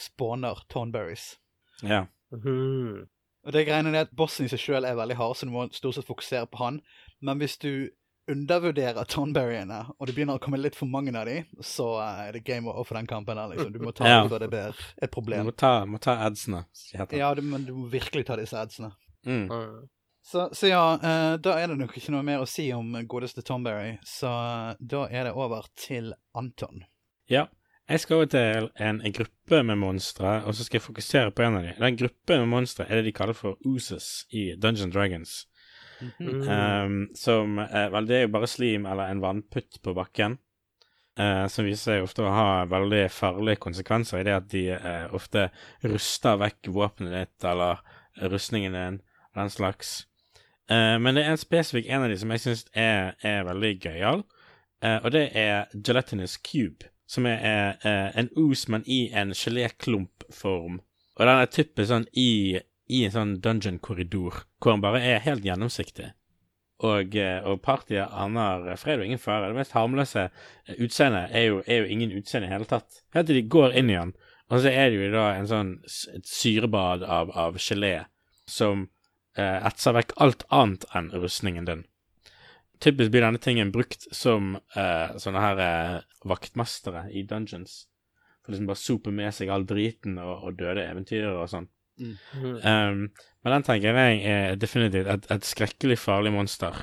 [0.00, 1.34] spawner Tonberries.
[1.82, 2.06] Ja.
[2.34, 3.08] Mhm.
[3.44, 5.66] Og det greiene er at bossen i seg sjøl er veldig hard, så du må
[5.76, 6.80] stort sett fokusere på han.
[7.24, 7.90] Men hvis du
[8.30, 12.36] undervurderer tonberryene, og det begynner å komme litt for mange av de, så eh, er
[12.38, 13.72] det game over for den kampen der, liksom.
[13.74, 14.22] Du må ta Ja.
[14.22, 16.64] det før det blir et Du må ta, må ta adsene.
[17.12, 18.94] Ja, du, men du må virkelig ta disse adsene.
[19.26, 19.50] Mm.
[19.50, 19.82] Mm.
[20.24, 23.44] Så, så ja, eh, da er det nok ikke noe mer å si om godeste
[23.44, 26.86] Tonberry, så eh, da er det over til Anton.
[27.28, 27.44] Ja.
[27.88, 31.44] Jeg skal over til en, en gruppe med monstre, og så skal jeg fokusere på
[31.44, 31.80] en av dem.
[31.82, 35.42] Den gruppen med monstre er det de kaller for Ooses i Dungeon Dragons.
[36.00, 36.40] Mm.
[36.48, 40.38] Um, som er, Vel, det er jo bare slim eller en vannputt på bakken.
[41.20, 45.12] Uh, som viser seg ofte å ha veldig farlige konsekvenser i det at de uh,
[45.14, 45.46] ofte
[45.84, 47.84] ruster vekk våpenet ditt eller
[48.32, 48.98] rustningen din,
[49.36, 50.06] den slags.
[50.72, 53.76] Uh, men det er en spesifikk en av de som jeg syns er, er veldig
[53.76, 54.24] gøyal,
[54.80, 56.88] eh, og det er Gelatinous Cube.
[57.06, 60.80] Som er, er, en os, men i en geléklumpform.
[61.14, 65.44] Og den er typisk sånn i, i en sånn dungeon-korridor, hvor den bare er helt
[65.46, 66.10] gjennomsiktig.
[66.84, 69.48] Og, eh, og partiet aner fred og ingen fare.
[69.52, 70.26] Det mest harmløse
[70.74, 73.02] utseendet er, jo- er jo ingen utseende i hele tatt.
[73.14, 74.12] Helt til de går inn i den,
[74.50, 75.70] og så er det jo da en sånn
[76.16, 78.06] et syrebad av, av gelé
[78.50, 78.88] som
[79.38, 81.84] eh, etser vekk alt annet enn rustningen din.
[82.84, 87.84] Typisk blir denne tingen brukt som uh, sånne her uh, vaktmestere i dungeons.
[88.44, 91.68] For liksom bare sope med seg all driten og, og døde eventyrere og sånn.
[92.00, 92.16] Mm.
[92.42, 93.00] Um,
[93.44, 96.76] men den tenker jeg er definitivt et, et skrekkelig farlig monster.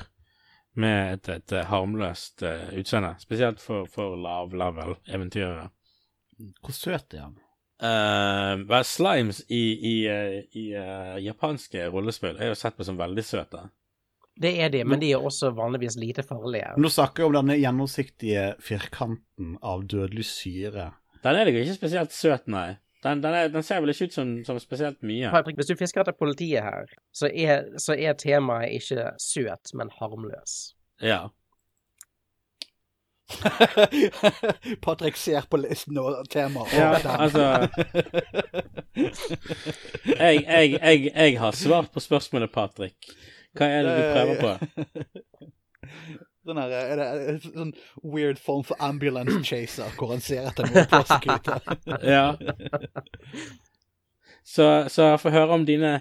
[0.72, 3.10] Med et, et, eh, harmløst uh, utseende.
[3.20, 5.66] Spesielt for, for lav level eventyrere.
[6.64, 7.34] Hvor søt er han?
[7.82, 13.66] Uh, slimes i, i, i, i japanske rollespill er jo sett på som veldig søte.
[14.40, 16.72] Det er de, men de er også vanligvis lite farlige.
[16.80, 20.92] Nå snakker jeg om denne gjennomsiktige firkanten av dødelig syre.
[21.22, 22.72] Den er jo ikke spesielt søt, nei.
[23.02, 25.30] Den, den, er, den ser vel ikke ut som, som spesielt mye.
[25.34, 29.90] Patrick, hvis du fisker etter politiet her, så er, så er temaet ikke søt, men
[29.98, 30.74] harmløs.
[31.02, 31.26] Ja.
[34.84, 36.74] Patrick ser på listen og temaet.
[36.76, 37.42] Ja, altså
[40.22, 43.10] jeg, jeg, jeg, jeg har svart på spørsmålet, Patrick.
[43.58, 45.48] Hva er det du prøver på?
[46.42, 47.68] Sånn her, er det en sånn
[48.02, 51.62] weird form for ambulance chaser, hvor han ser etter noen prosecutor.
[52.14, 52.34] Ja.
[54.42, 56.00] Så, så få høre om dine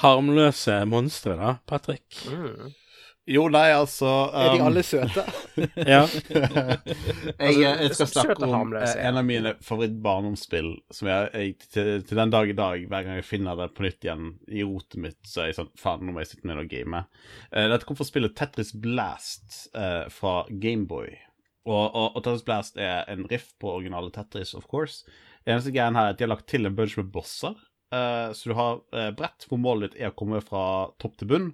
[0.00, 2.22] harmløse monstre, da, Patrick.
[2.24, 2.72] Mm.
[3.26, 5.24] Jo, nei, altså Er de um, alle søte?
[5.94, 6.04] Ja.
[6.06, 9.08] jeg, jeg skal snakke om eh, ja.
[9.08, 13.18] en av mine favoritt-barndomsspill, som jeg, jeg til, til den dag i dag, hver gang
[13.18, 16.14] jeg finner det på nytt igjen i rotet mitt, så er jeg sånn Faen, nå
[16.14, 17.02] må jeg sitte ned og game.
[17.50, 21.16] Uh, dette kom fra spillet Tetris Blast uh, fra Gameboy.
[21.66, 25.02] Og, og, og Tetris Blast er en riff på originale Tetris, of course.
[25.42, 27.58] Det eneste greien her er at de har lagt til en bunch med bosser.
[27.94, 30.62] Uh, så du har eh, brett hvor målet ditt er å komme fra
[31.02, 31.52] topp til bunn.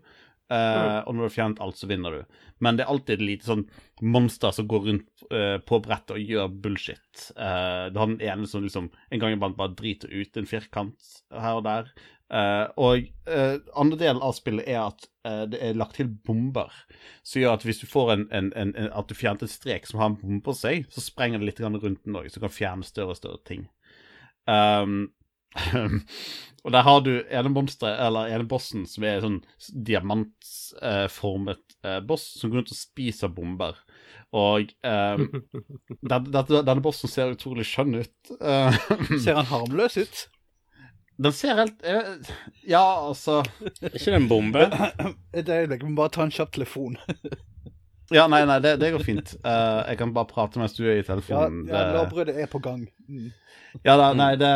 [0.53, 2.39] Eh, Og når du har fjernet alt, så vinner du.
[2.63, 3.67] Men det er alltid et lite sånn
[4.03, 7.29] monster som går rundt uh, på brettet og gjør bullshit.
[7.37, 11.13] Uh, du har den ene som liksom en gang iblant bare driter ut en firkant
[11.31, 11.95] her og der.
[12.81, 13.11] Og
[13.77, 15.03] andre delen av spillet er at
[15.53, 16.71] det er lagt til bomber.
[17.29, 19.85] Som gjør at hvis du får en, en, en, en At du fjernet en strek
[19.85, 22.47] som har en bombe på seg, så sprenger det litt rundt den òg, så du
[22.47, 23.67] kan fjerne større og større ting.
[24.49, 25.13] Um,
[26.65, 29.41] og der har du ene monsteret, eller ene bossen, som er sånn
[29.89, 33.81] diamantformet eh, boss, som går rundt og spiser bomber.
[34.33, 35.27] Og um,
[36.01, 38.37] denne, denne bossen ser utrolig skjønn ut.
[38.39, 38.73] Uh,
[39.21, 40.29] Ser han harmløs ut?
[41.23, 42.31] den ser helt eh,
[42.67, 44.67] Ja, altså Er ikke det en bombe?
[45.39, 46.97] Et øyeblikk, vi må bare ta en kjapp telefon.
[48.15, 49.35] Ja, nei, nei, det, det går fint.
[49.45, 51.65] Uh, jeg kan bare prate mens du er i telefonen.
[51.69, 52.87] ja Det- Lovbruddet er på gang.
[53.09, 53.31] Mm.
[53.87, 54.51] Ja, da, nei, det,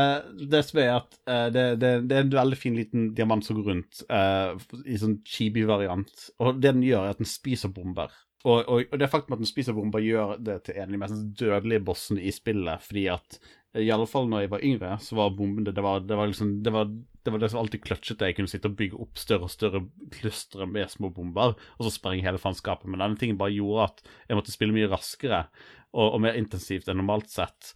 [0.52, 3.57] det som er at uh, det, det, det er en veldig fin liten diamant som
[3.57, 4.52] går rundt uh,
[4.84, 6.28] i sånn chibi-variant.
[6.42, 8.12] Og det den gjør, er at den spiser bomber.
[8.46, 11.00] Og, og, og det faktum at den spiser bomber, gjør det til en av de
[11.02, 12.84] mest dødelige bossene i spillet.
[12.86, 13.40] Fordi at
[13.76, 16.52] i alle fall når jeg var yngre, så var bombene det var, det var liksom
[16.64, 16.92] det var,
[17.27, 18.22] det var det som alltid kløtsjet.
[18.22, 19.83] Jeg kunne sitte og bygge opp større og større
[20.14, 22.89] klustre med små bomber, og så sprenge hele faenskapet.
[22.91, 25.43] Men denne tingen bare gjorde at jeg måtte spille mye raskere
[25.91, 27.74] og, og mer intensivt enn normalt sett.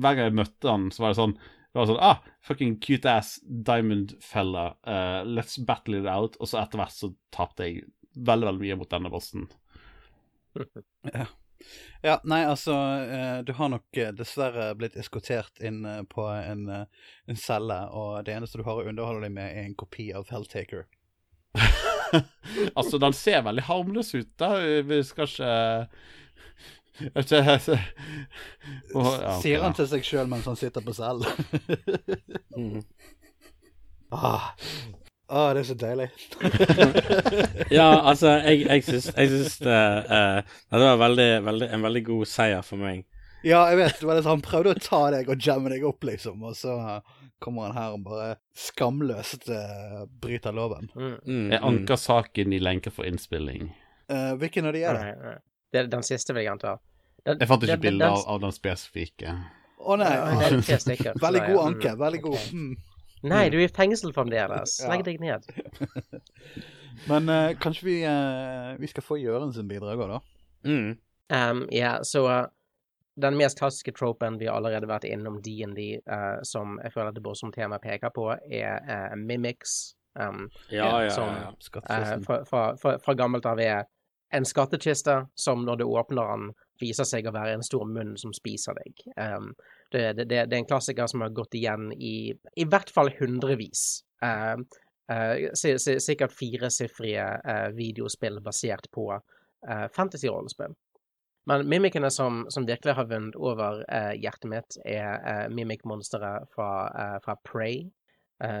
[0.00, 1.40] Hver gang jeg møtte han, så var det sånn
[1.70, 6.34] det var sånn, ah, fucking cute ass diamond fella, Uh, let's battle it out.
[6.42, 7.84] Og så etter hvert så tapte jeg
[8.18, 9.46] veldig, veldig mye mot denne bossen.
[11.14, 11.28] Ja,
[12.24, 12.72] nei, altså
[13.04, 18.24] eh, Du har nok eh, dessverre blitt eskortert inn eh, på en, en celle, og
[18.24, 20.86] det eneste du har å underholde deg med, er en kopi av Helltaker.
[22.78, 24.54] altså, den ser veldig harmløs ut, da.
[24.86, 25.50] Vi skal ikke
[27.00, 27.14] jeg-
[27.70, 27.78] ja,
[28.92, 31.28] okay, Sier han til seg sjøl mens han sitter på cellen.
[32.60, 32.82] Mm.
[34.12, 34.50] ah.
[35.30, 36.08] Ah, det er så deilig.
[37.78, 42.02] Ja, altså, jeg, jeg syns, jeg syns det, eh, det var veldig, veldig, en veldig
[42.08, 43.04] god seier for meg.
[43.46, 44.00] Ja, jeg vet.
[44.00, 46.74] Det var det Han prøvde å ta deg og jamme deg opp, liksom, og så
[47.40, 50.90] kommer han her og bare skamløst uh, bryter loven.
[50.92, 51.14] Mm.
[51.24, 53.70] Mm, Jeg anker saken i lenker for innspilling.
[54.10, 55.06] Eh, hvilken av de er det?
[55.06, 55.38] Nei, nei.
[55.70, 56.76] Det er den siste, vil jeg anta.
[57.24, 59.34] Jeg fant ikke bilde av, av den spesifikke.
[59.80, 60.10] Å nei!
[60.12, 60.76] Ja,
[61.24, 61.92] Veldig god mm, anke.
[62.00, 62.40] Veldig god.
[62.40, 62.58] Okay.
[62.58, 62.89] Mm.
[63.26, 64.78] Nei, du er i fengsel fremdeles.
[64.80, 64.88] Ja.
[64.92, 65.44] Legg deg ned.
[67.10, 70.20] Men uh, kanskje vi, uh, vi skal få Jørens sin bidrag òg, da?
[70.68, 70.90] Mm.
[71.30, 72.46] Um, ja, så uh,
[73.20, 77.20] den mest klassiske tropen vi har allerede vært innom D&D, uh, som jeg føler at
[77.20, 79.94] det som tema peker på, er uh, mimics.
[80.18, 81.10] Um, Ja, ja, ja.
[81.14, 81.50] som- ja.
[81.86, 83.84] uh, fra, fra, fra, fra gammelt av er
[84.34, 86.50] en skattkiste som når du åpner den,
[86.80, 89.00] viser seg å være en stor munn som spiser deg.
[89.16, 89.52] Um,
[89.92, 94.02] det, det, det, er en klassiker som har gått igjen i i hvert fall hundrevis.
[94.22, 94.60] Uh,
[95.12, 100.76] uh, si- si- sikkert firesifrige uh, videospill basert på uh, fantasy-rollespill.
[101.48, 103.80] Men mimikene som, som virkelig har vunnet over
[104.14, 106.68] hjertet mitt, er mimic-monsteret fra,
[107.24, 107.88] fra Prey.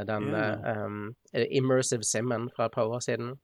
[0.08, 1.02] Den um,
[1.34, 3.34] immersive simmen fra et par år siden.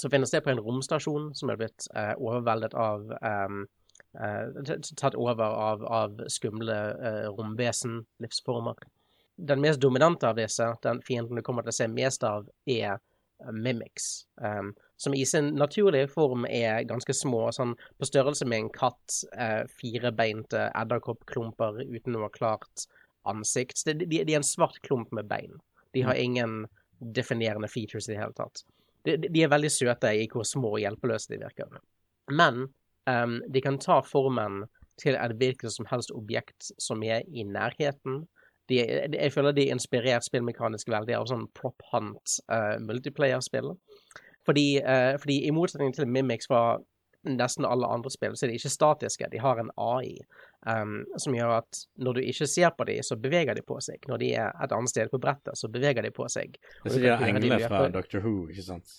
[0.00, 1.86] Så finnes det på en romstasjon som er blitt
[2.16, 3.66] overveldet av um,
[4.16, 8.78] Tatt over av, av skumle uh, romvesen, livsformer.
[9.36, 12.96] Den mest dominante av disse, den fienden du kommer til å se mest av, er
[13.52, 14.24] mimics.
[14.40, 19.18] Um, som i sin naturlige form er ganske små, sånn på størrelse med en katt,
[19.36, 22.86] uh, firebeinte edderkoppklumper uten noe klart
[23.28, 23.84] ansikt.
[23.84, 25.60] De, de, de er en svart klump med bein.
[25.92, 26.64] De har ingen
[26.98, 28.64] definerende features i det hele tatt.
[29.04, 31.76] De, de er veldig søte i hvor små og hjelpeløse de virker.
[32.32, 32.66] Men
[33.10, 34.64] um, de kan ta formen
[35.00, 38.24] til et hvilket som helst objekt som er i nærheten.
[38.70, 43.74] De, jeg føler de er inspirert spillmekanisk veldig av sånn prop hunt uh, multiplayer-spill.
[44.46, 46.78] Fordi, uh, fordi i motsetning til Mimics fra
[47.26, 49.28] nesten alle andre spill, så er de ikke statiske.
[49.32, 50.14] De har en AI
[50.66, 54.06] um, som gjør at når du ikke ser på dem, så beveger de på seg.
[54.10, 56.58] Når de er et annet sted på brettet, så beveger de på seg.
[56.84, 58.98] Det er de høre fra Doctor Who, ikke sant?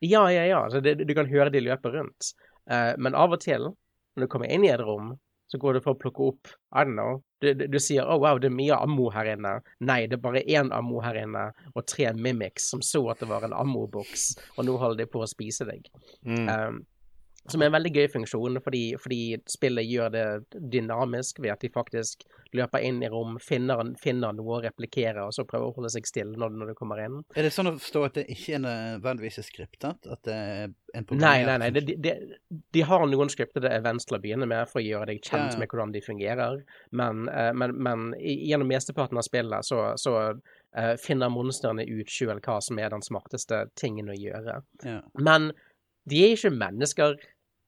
[0.00, 0.60] ja, ja, ja.
[0.72, 2.32] Så det, du kan høre de løpe rundt.
[2.70, 3.72] Eh, men av og til,
[4.16, 5.14] når du kommer inn i et rom,
[5.50, 7.18] så går du for å plukke opp I don't know.
[7.42, 9.56] Du, du, du sier 'Å, oh, wow, det er mye ammo her inne'.
[9.82, 13.30] Nei, det er bare én ammo her inne, og tre mimics som så at det
[13.30, 15.88] var en ammoboks, og nå holder de på å spise deg.
[16.22, 16.46] Mm.
[16.46, 16.82] Um,
[17.48, 20.26] som er en veldig gøy funksjon, fordi, fordi spillet gjør det
[20.72, 22.26] dynamisk ved at de faktisk
[22.56, 26.08] løper inn i rom, finner, finner noe å replikere, og så prøver å holde seg
[26.08, 27.20] stille når, når du kommer inn.
[27.38, 30.10] Er det sånn å forstå at det ikke er nødvendigvis er skriptet?
[30.10, 30.64] At det er
[30.98, 31.70] en Nei, nei, nei.
[31.70, 32.14] De, de,
[32.74, 35.70] de har noen skriptede events til å begynne med for å gjøre deg kjent med
[35.70, 41.30] hvordan de fungerer, men, eh, men, men gjennom mesteparten av spillet så, så eh, finner
[41.30, 44.60] monstrene ut sjøl hva som er den smarteste tingen å gjøre.
[44.82, 45.00] Ja.
[45.22, 45.52] Men
[46.10, 47.14] de er ikke mennesker,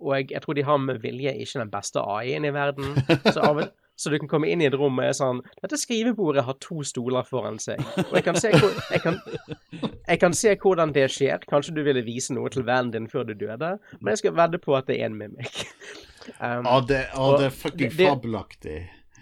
[0.02, 2.96] og jeg, tror de har med vilje ikke den beste AI-en i verden.
[3.24, 3.60] Så, av,
[4.00, 6.82] så du kan komme inn i et rom og er sånn Dette skrivebordet har to
[6.86, 9.20] stoler foran seg, og jeg kan se, hvor, jeg kan,
[10.08, 11.44] jeg kan se hvordan det skjer.
[11.50, 14.62] Kanskje du ville vise noe til vennen din før du døde, men jeg skal vedde
[14.62, 15.62] på at det er en mimikk.
[16.38, 18.76] Um, Å, det, å, det er fucking fabelaktig.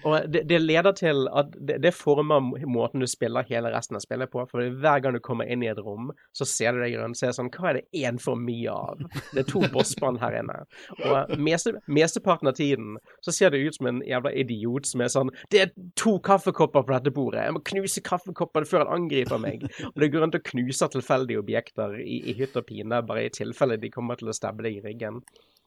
[0.05, 4.05] Og det, det leder til at det, det former måten du spiller hele resten av
[4.05, 4.45] spillet på.
[4.51, 7.21] For hver gang du kommer inn i et rom, så ser du deg rundt og
[7.21, 9.03] ser sånn Hva er det én for mye av?
[9.35, 10.61] Det er to bossbånd her inne.
[11.05, 15.13] Og meste, mesteparten av tiden så ser det ut som en jævla idiot som er
[15.13, 17.45] sånn Det er to kaffekopper på dette bordet.
[17.47, 19.67] Jeg må knuse kaffekoppene før han angriper meg.
[19.93, 23.33] Og det går rundt og knuser tilfeldige objekter i, i hytt og pine, bare i
[23.35, 25.21] tilfelle de kommer til å stabbe deg i ryggen.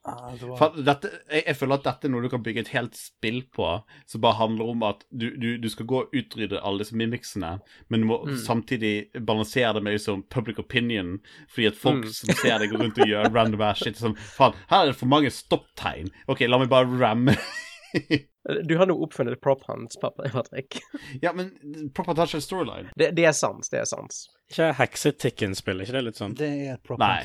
[0.05, 2.59] Ah, det var- For dette, jeg, jeg føler at dette er noe du kan bygge
[2.65, 3.67] et helt spill på,
[4.11, 7.53] som bare handler om at du, du, du skal gå og utrydde alle disse mimicsene,
[7.87, 8.91] men du må samtidig
[9.23, 11.13] balansere det med liksom public opinion,
[11.47, 14.83] fordi at folk som ser deg rundt og gjør random ass shit sånn Faen, her
[14.83, 16.11] er det for mange stopptegn.
[16.27, 17.37] OK, la meg bare ramme.
[18.67, 20.79] Du har nå oppfunnet prop hans, pappa, Patrick.
[21.21, 21.51] ja, men
[21.95, 22.89] prop hans har ikke en storyline.
[22.99, 24.17] Det, det er sant, det er sant.
[24.51, 26.33] Ikke Heksetikken-spill, ikke det litt sånn?
[26.35, 27.21] Det er et prop Nei.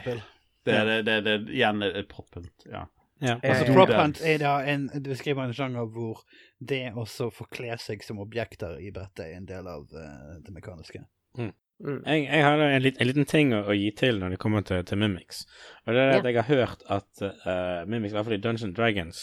[0.69, 2.67] Det er det, det, det, igjen et proppent.
[2.69, 2.87] Ja.
[3.21, 3.35] Ja.
[3.43, 3.75] Eh, Altså, Ja.
[3.75, 6.21] prop hunt er da en beskriver en sjanger hvor
[6.63, 11.01] det også forkle seg som objekter i brettet er en del av uh, det mekaniske.
[11.39, 11.51] Mm.
[12.07, 14.63] Jeg, jeg har en, lit, en liten ting å, å gi til når det kommer
[14.67, 15.45] til, til Mimics.
[15.87, 16.31] Og det er at Ja.
[16.31, 19.21] jeg har hørt at uh, Mimics, i hvert fall i Dungeons Dragons,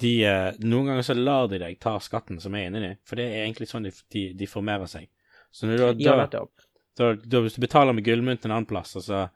[0.00, 3.18] de, uh, noen ganger så lar de deg ta skatten som er inni dem, for
[3.18, 5.06] det er egentlig sånn de, de, de formerer seg.
[5.50, 6.44] Så når du, da, Ja, da,
[6.98, 9.28] da, da, hvis du betaler med gullmynt en annen plass, og så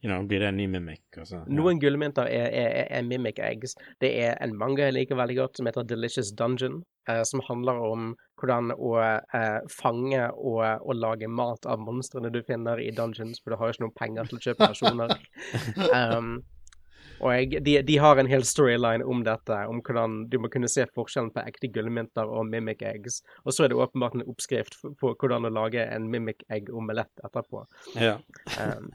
[0.00, 1.02] you know, blir det en ny mimic.
[1.18, 1.56] Og så, ja.
[1.60, 3.76] Noen gullmynter er, er, er, er mimic eggs.
[4.00, 7.82] Det er en manga jeg liker veldig godt som heter Delicious Dungeon, eh, som handler
[7.84, 13.42] om hvordan å eh, fange og, og lage mat av monstrene du finner i dungeons,
[13.42, 15.14] for du har jo ikke noen penger til å kjøpe personer.
[16.16, 16.32] um,
[17.20, 20.70] og jeg, de, de har en hel storyline om dette, om hvordan du må kunne
[20.72, 23.20] se forskjellen på ekte gullmynter og mimic eggs.
[23.44, 27.66] Og så er det åpenbart en oppskrift på hvordan å lage en mimic egg-omelett etterpå.
[28.00, 28.16] ja.
[28.56, 28.88] Um,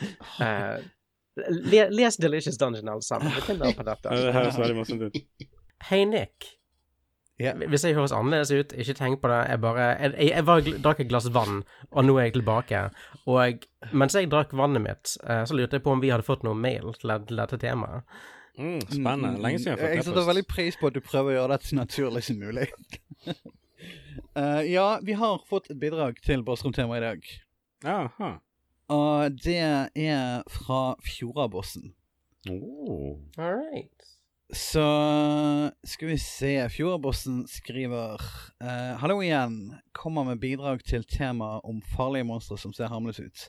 [0.44, 0.76] eh,
[1.48, 3.32] le, les Delicious Dungeon, alle sammen.
[3.34, 4.12] Vi finner på dette.
[4.12, 5.48] Det høres veldig morsomt ut.
[5.90, 6.52] Hei, Nick.
[7.40, 7.58] Yeah.
[7.68, 9.42] Hvis jeg høres annerledes ut, ikke tenk på det.
[9.50, 11.58] Jeg bare Jeg, jeg, jeg var, drakk et glass vann,
[11.90, 12.80] og nå er jeg tilbake.
[13.28, 16.46] Og mens jeg drakk vannet mitt, eh, så lurte jeg på om vi hadde fått
[16.48, 18.08] noe mail til, til dette temaet.
[18.56, 19.34] Mm, spennende.
[19.44, 20.30] Lenge siden jeg har Jeg fått setter e-post.
[20.30, 22.70] veldig pris på at du prøver å gjøre dette så naturlig som mulig.
[23.28, 27.30] uh, ja, vi har fått et bidrag til Bossrom-temaet i dag.
[27.84, 28.30] Jaha.
[28.92, 31.94] Og det er fra Fjordabossen.
[32.50, 33.18] Oh.
[33.38, 34.12] All right.
[34.54, 34.82] Så
[35.82, 38.22] skal vi se Fjordabossen skriver
[38.62, 39.74] eh, Hallo igjen.
[39.92, 43.48] Kommer med bidrag til temaet om farlige monstre som ser harmløse ut.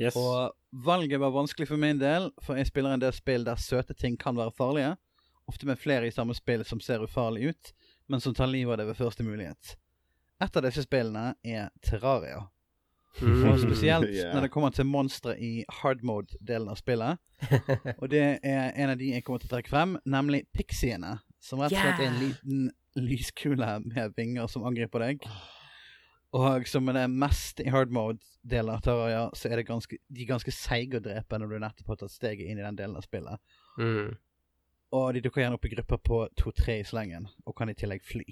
[0.00, 0.16] Yes.
[0.18, 0.50] Og
[0.84, 4.18] valget var vanskelig for min del, for jeg spiller en del spill der søte ting
[4.18, 4.96] kan være farlige.
[5.46, 7.72] Ofte med flere i samme spill som ser ufarlig ut,
[8.10, 9.76] men som tar livet av det ved første mulighet.
[10.42, 12.48] Et av disse spillene er Terraria.
[13.20, 13.44] Mm.
[13.48, 14.34] Og spesielt Yeah.
[14.34, 17.20] når det kommer til monstre i hard mode-delen av spillet.
[18.00, 21.18] Og det er en av de jeg kommer til å trekke frem, nemlig pixiene.
[21.44, 25.26] Som rett og slett er en liten lyskule med vinger som angriper deg.
[26.34, 30.26] Og som er det mest i hard mode-delen av Terraria, så er det ganske, de
[30.26, 33.06] ganske seige å drepe når du nettopp har tatt steget inn i den delen av
[33.06, 33.38] spillet.
[33.78, 34.16] Mm.
[34.94, 38.02] Og de dukker gjerne opp i grupper på to-tre i slengen, og kan i tillegg
[38.06, 38.26] fly.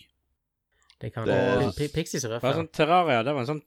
[1.03, 2.55] Det kan Det pi- Pixies er røffe.
[2.55, 3.65] sånn Terraria, det var en sånn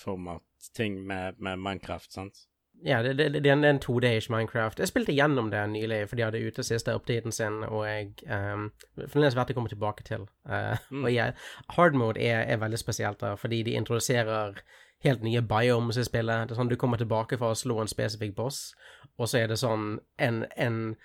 [0.00, 2.46] 2D-plattformer-ting med, med Minecraft, sant?
[2.84, 4.78] Ja, det, det, det er en- det er en 2D-ish Minecraft.
[4.82, 8.66] Jeg spilte gjennom det nylig, for de hadde ute siste updaten sin, og jeg um,
[9.08, 10.26] Fremdeles verdt å komme tilbake til.
[10.44, 11.04] Uh, Mm.
[11.04, 11.34] Og jeg,
[11.70, 14.58] hard mode er, er veldig spesielt der, fordi de introduserer
[15.04, 16.48] helt nye biomes i spillet.
[16.48, 18.74] Det er sånn Du kommer tilbake for å slå en spesifikk boss,
[19.18, 20.96] og så er det sånn en, en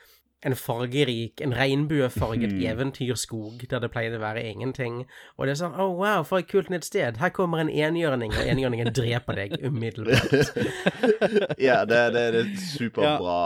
[0.41, 2.61] en fargerik, en regnbuefarget mm.
[2.71, 5.03] eventyrskog der det pleide å være ingenting.
[5.37, 7.19] Og det er sånn Å, oh, wow, for et kult nytt sted.
[7.21, 10.55] Her kommer en enhjørning, og enhjørningen dreper deg umiddelbart.
[11.67, 13.37] ja, det, det, det er et superbra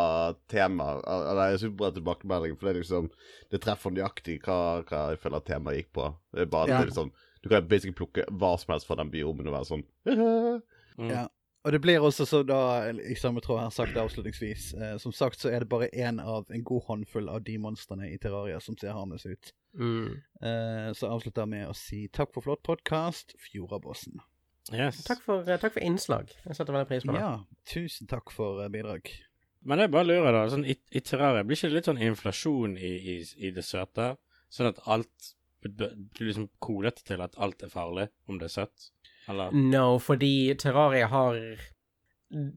[0.51, 0.95] tema.
[1.03, 3.11] Eller superbra tilbakemelding, for det er liksom
[3.51, 6.09] Det treffer nøyaktig hva, hva jeg føler temaet gikk på.
[6.31, 6.79] Det er bare Ja.
[6.79, 7.11] det er liksom
[7.43, 9.85] Du kan basically plukke hva som helst fra den biomen og være sånn
[10.95, 11.09] Mm.
[11.11, 11.25] Ja.
[11.65, 12.59] Og det blir også så da,
[12.93, 16.51] i samme tråd her sagt avslutningsvis, eh, som sagt så er det bare én av
[16.53, 19.51] en god håndfull av de monstrene i Terraria som ser harmløse ut.
[19.73, 20.11] Mm.
[20.45, 24.21] Eh, så avslutter jeg med å si takk for flott podkast, Fjordabossen.
[24.73, 25.03] Yes.
[25.07, 26.29] Takk for, eh, takk for innslag.
[26.45, 27.23] Jeg setter veldig pris på det.
[27.23, 27.33] Ja,
[27.69, 29.09] tusen takk for eh, bidrag.
[29.65, 30.45] Men jeg bare lurer, da.
[30.53, 34.11] Sånn, i, I Terraria, blir ikke det litt sånn inflasjon i, i, i det søte?
[34.53, 35.33] Sånn at alt
[35.65, 38.91] blir liksom kodet til at alt er farlig, om det er søtt?
[39.29, 41.39] Eller No, fordi Terraria har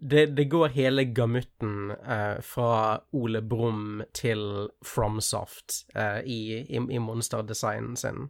[0.00, 6.98] det, det går hele gamutten eh, fra Ole Brumm til Fromsoft eh, i, i, i
[6.98, 8.28] monsterdesignen sin.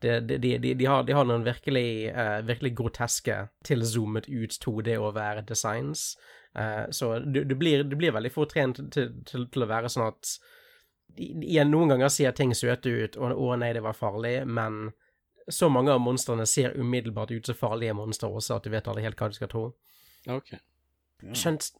[0.00, 5.42] De, de, de, har, de har noen virkelig, eh, virkelig groteske, tilzoomet ut 2D over
[5.42, 6.12] designs.
[6.54, 9.90] Eh, så du, du, blir, du blir veldig fort trent til, til, til å være
[9.92, 10.38] sånn at
[11.18, 14.92] Igjen, noen ganger ser ting søte ut, og 'å nei, det var farlig', men
[15.48, 19.06] så mange av monstrene ser umiddelbart ut som farlige monstre også, at du vet aldri
[19.06, 19.62] helt hva du skal tro.
[20.28, 20.52] OK.
[21.34, 21.70] Skjønt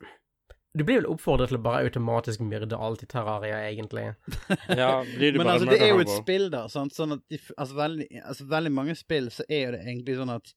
[0.76, 4.12] Du blir vel oppfordret til å bare automatisk myrde alt i Terraria, egentlig.
[4.80, 6.64] Ja, blir du Men bare altså, det er jo et spill, da.
[6.72, 6.94] Sant?
[6.94, 10.34] Sånn at de, altså, veldig, altså, veldig mange spill så er jo det egentlig sånn
[10.34, 10.52] at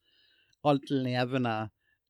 [0.68, 1.56] alt levende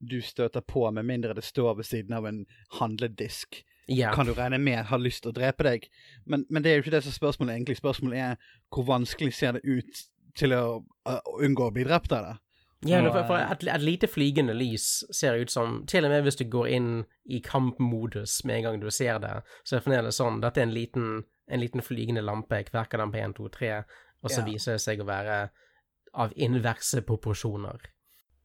[0.02, 2.46] du støter på, med mindre det står ved siden av en
[2.80, 4.14] handledisk, Yeah.
[4.16, 5.88] kan du regne med har lyst til å drepe deg.
[6.24, 7.76] Men, men det er jo ikke det som er spørsmålet egentlig.
[7.80, 10.04] Spørsmålet er hvor vanskelig ser det ut
[10.36, 10.64] til å,
[11.10, 12.38] uh, unngå å bli drept av det.
[12.90, 16.24] Ja, Og, for, for et, et lite flygende lys ser ut som Til og med
[16.26, 16.88] hvis du går inn
[17.30, 20.66] i kampmodus med en gang du ser det, så er det fremdeles sånn Dette er
[20.66, 21.10] en liten,
[21.46, 22.58] en liten flygende lampe.
[22.58, 23.70] Jeg kverker den på 1, 2, 3,
[24.24, 24.46] og så Ja.
[24.50, 25.38] viser det seg å være
[26.14, 27.86] av inverse proporsjoner.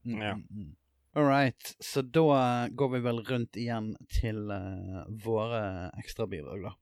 [0.05, 0.35] Ja.
[0.37, 0.75] Mm,
[1.17, 1.73] All right.
[1.81, 6.75] Så da går vi vel rundt igjen til uh, våre ekstrabidrag, da.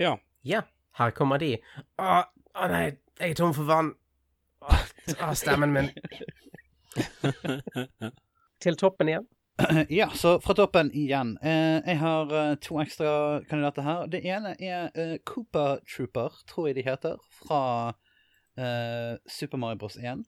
[0.00, 0.16] Ja.
[0.48, 0.62] Ja,
[0.96, 1.58] her kommer de.
[2.00, 2.22] Å,
[2.56, 2.86] å nei,
[3.20, 3.92] jeg er tom for vann.
[4.62, 5.90] Å, stemmen min.
[8.62, 9.28] Til toppen igjen.
[9.92, 11.34] Ja, så fra toppen igjen.
[11.44, 13.10] Eh, jeg har eh, to ekstra
[13.50, 14.06] kandidater her.
[14.10, 17.58] Det ene er eh, Cooper Trooper, tror jeg de heter, fra
[18.56, 19.98] eh, Super Mario Bros.
[20.00, 20.24] 1.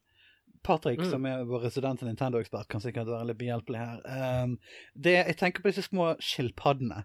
[0.64, 1.10] Patrick, Mm.
[1.10, 3.98] som er vår residente Nintendo-ekspert, kan sikkert være litt behjelpelig her.
[4.44, 4.54] Um,
[4.96, 7.02] det, jeg tenker på disse små skilpaddene.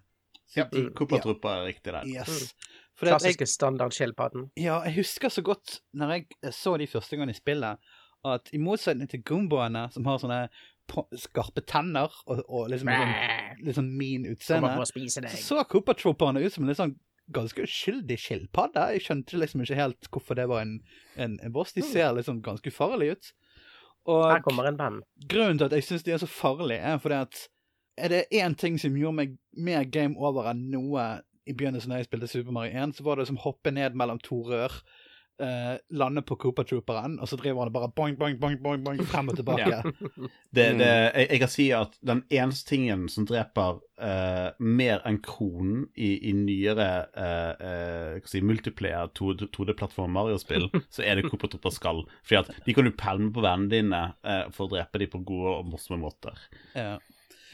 [0.56, 0.92] Ja, Mm.
[0.96, 2.06] Cooper Trooper er riktig der.
[2.08, 2.54] Yes.
[3.00, 4.50] Klassiske standardskilpadden.
[4.60, 7.92] ja, jeg husker så godt når jeg så de første gangene i spillet,
[8.24, 10.42] at i motsetning til gumboene, som har sånne
[11.16, 13.12] skarpe tenner og, og liksom sånn,
[13.62, 16.96] liksom min utseende, så så Cooper Trooperne ut som en litt sånn
[17.30, 18.88] ganske uskyldig skilpadde.
[18.96, 20.80] Jeg skjønte liksom ikke helt hvorfor det var en,
[21.14, 21.72] en, en boss.
[21.76, 23.30] De ser liksom ganske ufarlige ut.
[24.10, 25.00] Her kommer en venn.
[25.30, 27.42] grunnen til at jeg syns de er så farlige, er fordi at
[28.00, 31.04] er det én ting som gjorde meg mer game over enn noe
[31.46, 34.18] i begynnelsen da jeg spilte Super Mario 1, så var det som hoppe ned mellom
[34.24, 34.82] to rør,
[35.40, 38.98] Uh, lande på Cooper Trooperen, og så driver han bare boing, boing, boing, boing, boing
[39.08, 39.78] frem og tilbake.
[40.52, 40.78] Det, Mm.
[40.78, 45.86] det, jeg, jeg kan si at den eneste tingen som dreper uh, mer enn kronen
[45.96, 52.04] i, i nyere uh, uh, si, multiplayer 2D-plattform Mario-spill, så er det Cooper skall.
[52.20, 54.02] Fordi at de kan du pælme på vennene dine
[54.52, 56.36] for å drepe dem på gode og morsomme måter.
[56.76, 56.98] Ja.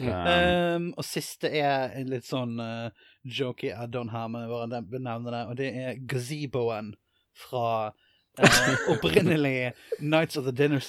[0.01, 2.91] Um, Um, og siste er en litt sånn uh,
[3.25, 6.91] jokey add-on her, men jeg bare benevner det, og det er gazeboen
[7.33, 10.81] fra uh, opprinnelig Nights of the Dinner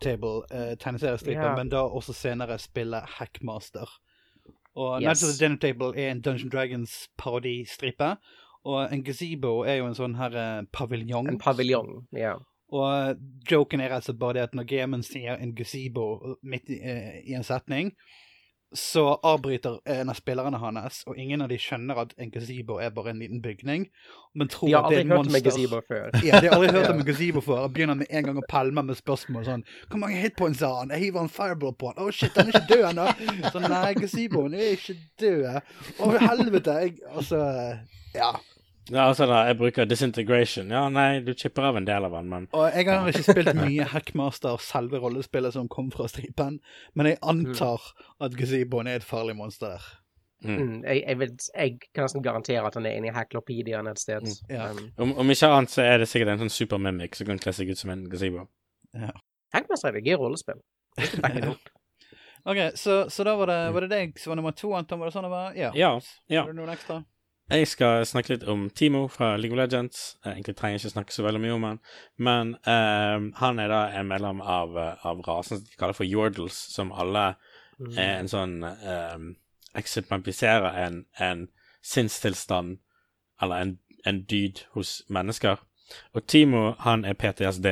[0.00, 1.54] Table, uh, tegneseriestripen, Ja.
[1.56, 3.88] men da også senere spille Hackmaster.
[4.78, 5.06] Og Yes.
[5.06, 8.14] Nights of the Dinner Table er en Dungeon Dragons parodistripe,
[8.64, 11.28] og en gazebo er jo en sånn her uh, paviljong.
[11.28, 12.38] En paviljong, ja.
[12.72, 13.16] Og
[13.50, 17.36] joken er altså bare det at når gamen sier en gazebo midt i, uh, i
[17.36, 17.92] en setning,
[18.74, 22.90] så avbryter en av spillerne hans, og ingen av de skjønner at en gazebo er
[22.92, 23.86] bare en liten bygning,
[24.34, 26.18] men tror Vi har at det aldri er hørt om en gazebo før.
[26.26, 28.44] Ja, de har aldri hørt om en gazebo før, og begynner med en gang å
[28.48, 30.92] pælme med spørsmål sånn Hvor mange hitpoints har han?
[30.92, 32.02] Jeg hiver en fireball på han.
[32.04, 33.08] Å, shit, han er ikke død ennå.
[33.54, 35.48] Sånn, nei, gazeboen er ikke død.
[35.98, 36.78] Å, helvete.
[36.84, 37.40] Jeg Altså,
[38.14, 38.34] ja.
[38.88, 40.70] Ja, altså da, jeg bruker disintegration.
[40.72, 43.52] Ja, nei, du chipper av en del av den, men Og jeg har ikke spilt
[43.58, 46.60] mye Hackmaster, selve rollespillet som kom fra stripen,
[46.96, 47.84] men jeg antar
[48.24, 49.88] at gazeboen er et farlig monster der.
[50.44, 50.56] mm.
[50.56, 54.00] Mm, jeg, jeg, vil, jeg kan nesten garantere at han er inni i Hacklopediaen et
[54.00, 54.28] sted.
[54.48, 54.70] ja.
[54.70, 57.52] Um, om, om ikke annet så er det sikkert en sånn supermimic som kan kle
[57.56, 58.46] seg ut som en gazebo.
[59.54, 60.62] Hackmaster er et gøy rollespill.
[62.48, 65.00] OK, så, så da var det, var det deg som var nummer to, Anton?
[65.00, 65.56] Var det sånn det var?
[65.58, 65.70] Ja.
[65.76, 65.90] Ja,
[66.32, 66.44] ja.
[66.46, 67.02] Var det noen ekstra?
[67.48, 70.18] Jeg skal snakke litt om Timo fra League of Legends.
[70.24, 71.78] Jeg egentlig trenger jeg ikke snakke så veldig mye om han,
[72.20, 76.58] men ehm, han er da en medlem av, eh, av rasen de kaller for Yordles,
[76.74, 77.30] som alle
[77.78, 79.26] er en sånn um,
[79.78, 81.46] eksemplifiserer en, en
[81.80, 82.80] sinnstilstand
[83.40, 83.74] eller en,
[84.04, 85.62] en dyd hos mennesker.
[86.12, 87.66] Og Timo, han er PTSD.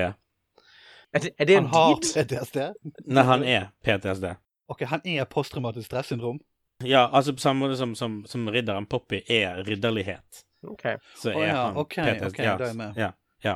[1.13, 2.01] Er det, er det en Han har?
[2.01, 2.61] PTSD?
[3.07, 4.31] Nei, han er PTSD.
[4.73, 6.41] OK, han er posttraumatisk stressyndrom.
[6.85, 10.43] Ja, altså på samme måte som, som, som ridderen Poppy er ridderlighet.
[10.67, 10.99] Okay.
[11.17, 12.27] så er er ja, han ok, PTSD.
[12.27, 12.99] okay ja, da er jeg med.
[13.01, 13.11] Ja,
[13.45, 13.55] ja.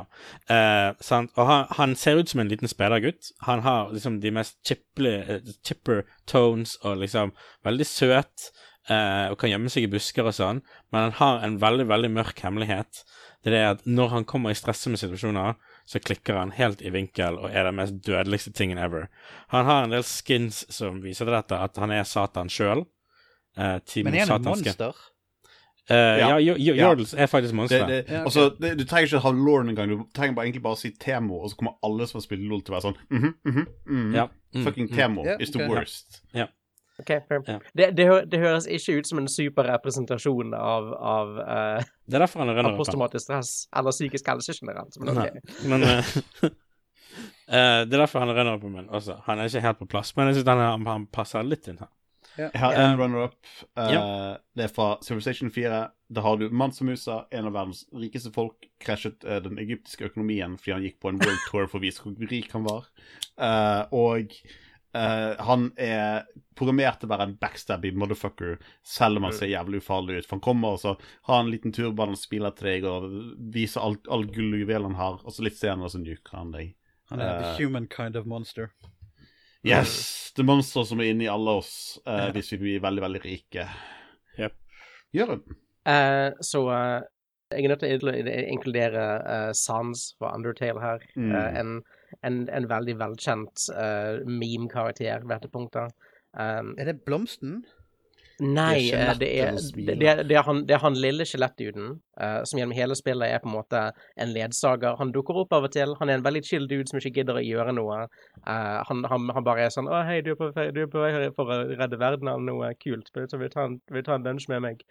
[0.49, 1.31] Uh, sant?
[1.35, 3.31] Og han, han ser ut som en liten spedergutt.
[3.47, 7.33] Han har liksom de mest chipple, eh, chipper tones og liksom
[7.67, 8.51] veldig søt.
[8.89, 12.09] uh, og kan gjemme seg i busker og sånn, men han har en veldig, veldig
[12.15, 13.03] mørk hemmelighet.
[13.45, 15.53] Det er at når han kommer i stressende situasjoner,
[15.85, 19.07] så klikker han helt i vinkel og er den mest dødeligste tingen ever.
[19.53, 22.85] Han har en del skins som viser til dette, at han er Satan sjøl.
[23.57, 25.01] Uh, Men er han et monster?
[25.91, 26.55] Uh, ja, Ja.
[26.57, 27.87] Jordals er faktisk monster.
[27.87, 29.89] det, Ja, altså, det, du trenger ikke ha Lauren engang.
[29.89, 32.47] Du trenger bare egentlig bare å si Temo, og så kommer alle som har spilt
[32.47, 34.15] LOL til å være sånn mhm, mhm, mhm.
[34.15, 34.27] Ja.
[34.55, 34.95] Mm, Fucking mm.
[34.95, 36.21] Temo Ja, is the worst.
[37.01, 37.41] Ok, fair.
[37.47, 37.59] Ja.
[37.73, 42.43] Det, det, det høres ikke ut som en superrepresentasjon av, av uh, Det er derfor
[42.43, 42.77] han er runner-up.
[42.77, 44.99] posttraumatisk stress eller psykisk helse generelt.
[44.99, 45.41] Men okay.
[45.65, 46.19] men Uh,
[47.57, 49.17] eh, Det er derfor han er runner-upen min også.
[49.25, 51.89] Han er ikke helt på plass, men jeg syns han, han passer litt inn her.
[52.37, 53.39] Jeg har en runner-up.
[53.77, 54.03] Uh, Ja.
[54.55, 55.81] Det er fra Civilization 4.
[56.11, 60.57] Da har du Mansa Musa, en av verdens rikeste folk, krasjet uh, den egyptiske økonomien
[60.59, 62.89] fordi han gikk på en world tour for å vise hvor rik han var.
[63.39, 64.35] Uh, og
[64.93, 66.27] eh, han er
[66.57, 70.27] programmert til å være en backstabby motherfucker, selv om han ser jævlig ufarlig ut.
[70.27, 73.07] For han kommer og så har han en liten turban og spiller til deg og
[73.55, 76.51] viser alt all gull og juvel han har, og så litt senere så nuker han
[76.55, 76.75] deg.
[77.11, 78.71] Han er the human kind of monster.
[79.67, 80.31] Yes!
[80.35, 83.65] Det monster som er inni alle oss eh, hvis vi blir veldig, veldig rike.
[84.39, 84.53] Yep.
[85.13, 85.57] Gjør det.
[85.91, 87.01] Eh, så eh,
[87.51, 88.13] jeg er nødt til å
[88.53, 91.03] inkludere uh, Sans fra Undertale her.
[91.15, 91.33] Mm.
[91.35, 91.73] Eh, en,
[92.27, 95.95] en, en veldig velkjent uh, meme-karakter ved dette punktet.
[96.31, 97.61] Um, Er det Blomsten?
[98.41, 101.91] Nei, Det er eh, det er, det, det, er, det, er han, han lille skjelettduden
[102.17, 103.81] uh, som gjennom hele spillet er på en måte
[104.17, 104.95] en ledsager.
[104.97, 105.93] Han dukker opp av og til.
[105.99, 107.97] Han er en veldig chill dude som ikke gidder å gjøre noe.
[108.41, 111.03] Uh, han, han, han bare er sånn 'Å, hei, du er på, du er på
[111.03, 113.13] vei for å redde verden eller noe kult.
[113.13, 114.81] Vil du ta en, vil ta en lunsj med meg?'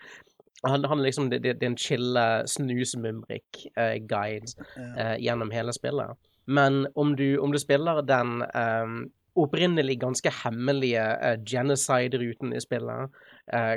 [0.60, 2.18] Han, han liksom, det, er en chill
[2.52, 6.18] snusmumrik-guide uh, gjennom hele spillet.
[6.46, 13.02] Men om du, om du spiller den um, opprinnelig ganske hemmelige uh, genocide-ruten i spillet,
[13.02, 13.29] eh,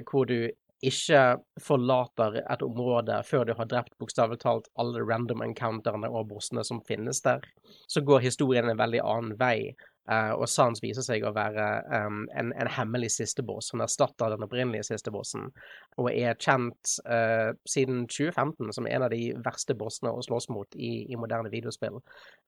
[0.10, 0.50] hvor du
[0.84, 1.22] ikke
[1.64, 6.84] forlater et område før du har drept bokstavelig talt alle random encounterne og bossene som
[6.88, 7.44] finnes der,
[7.88, 9.74] så går historien en veldig annen vei.
[10.12, 14.44] eh, og Sans viser seg å være um, en, en hemmelig sisteboss som erstatter den
[14.44, 15.48] opprinnelige sistebossen,
[15.96, 20.76] og er kjent uh, siden 2015 som en av de verste bossene å slåss mot
[20.76, 22.02] i, i moderne videospill.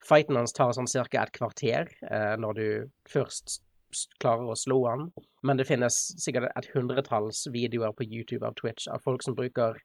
[0.03, 1.24] Fighten hans tar sånn ca.
[1.24, 2.68] et kvarter uh, når du
[3.07, 3.61] først
[4.20, 5.08] klarer å slå han,
[5.43, 9.80] men det finnes sikkert et hundretalls videoer på YouTube av Twitch av folk som bruker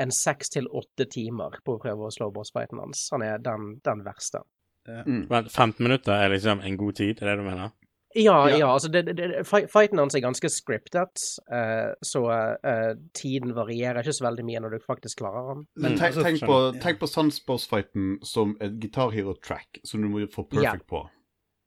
[0.00, 3.06] en seks til åtte timer på å prøve å slå bossfighten hans.
[3.14, 4.42] Han er den, den verste.
[4.88, 5.26] Mm.
[5.30, 7.70] Men 15 minutter er liksom en god tid, er det du mener?
[8.14, 8.56] Ja, Ja.
[8.56, 14.14] ja, altså det, det, Fighten hans er ganske scriptet, uh, så uh, tiden varierer ikke
[14.14, 15.64] så veldig mye når du faktisk klarer han.
[15.74, 15.98] Men Mm.
[15.98, 20.46] tenk, Altså, tenk, på, tenk på Sunsboss-fighten som et Guitar Hero-track som du må få
[20.46, 21.02] perfect på.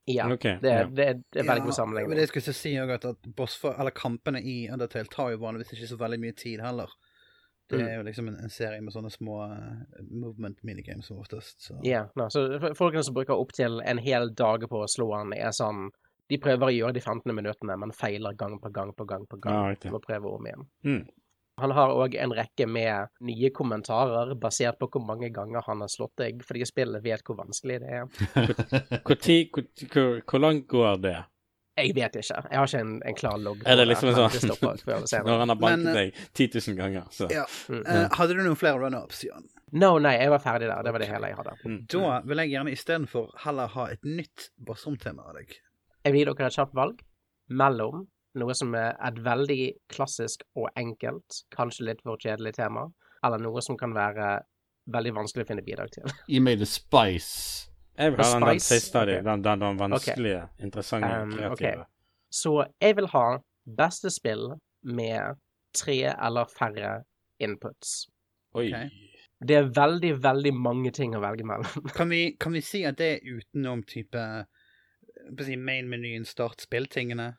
[0.08, 0.86] Ja, okay, det, ja.
[0.88, 2.12] det, det er veldig god men sammenligning.
[2.12, 5.74] skulle jeg skulle si også at, at boss eller kampene i Undertale tar jo vanligvis
[5.76, 6.94] ikke så veldig mye tid heller.
[7.68, 7.88] Det Mm.
[7.88, 11.60] er jo liksom en, en serie med sånne små eh, movement minigames som oftest.
[11.66, 11.76] Så.
[11.84, 12.46] Ja, no, så
[12.80, 15.90] folkene som bruker opptil en hel dag på å slå han, er sånn
[16.32, 19.38] De prøver å gjøre de 15 minuttene, men feiler gang på gang på gang på
[19.44, 19.54] gang.
[19.54, 19.92] Ja, okay.
[20.04, 20.66] prøve om igjen.
[20.84, 21.04] Mm.
[21.58, 25.90] Han har òg en rekke med nye kommentarer basert på hvor mange ganger han har
[25.90, 28.06] slått deg, fordi spillet vet hvor vanskelig det er.
[29.08, 31.16] Hvor, tid, hvor, hvor, hvor langt går det?
[31.78, 32.38] Jeg vet ikke.
[32.50, 33.60] Jeg har ikke en, en klar logg.
[33.70, 35.26] Er det liksom sånn-.
[35.28, 37.44] Når han har banket Men, eh, deg 10 000 ganger, så Ja.
[37.70, 37.84] Mm.
[37.86, 39.46] Eh, hadde du noen flere run-ups, Jan?
[39.78, 40.82] No, nei, jeg var ferdig der.
[40.86, 41.54] Det var det hele jeg hadde.
[41.66, 41.80] mm.
[41.94, 45.58] Da vil jeg gjerne istedenfor heller ha et nytt bossromtema av deg.
[46.06, 47.02] Jeg vil gi dere et kjapt valg
[47.50, 48.06] mellom
[48.38, 49.62] noe som er et veldig
[49.94, 52.88] klassisk og enkelt, kanskje litt for kjedelig tema,
[53.26, 54.38] eller noe som kan være
[54.94, 56.08] veldig vanskelig å finne bidrag til.
[56.32, 57.68] Gi meg the spice.
[57.98, 59.26] Jeg vil ha den, den siste av de, Ok.
[59.26, 61.82] den, den, den vanskelige, interessante, Um, kreative.
[61.82, 61.94] Okay.
[62.30, 62.54] Så
[62.84, 63.26] jeg vil ha
[63.78, 64.52] beste spill
[64.84, 65.40] med
[65.76, 66.92] tre eller færre
[67.42, 68.06] inputs.
[68.58, 68.70] Oi.
[69.38, 71.68] Det er veldig, veldig mange ting å velge mellom.
[71.98, 74.22] Kan vi, kan vi si at det er utenom type
[75.28, 77.32] jeg si, main-menyen, start spill-tingene?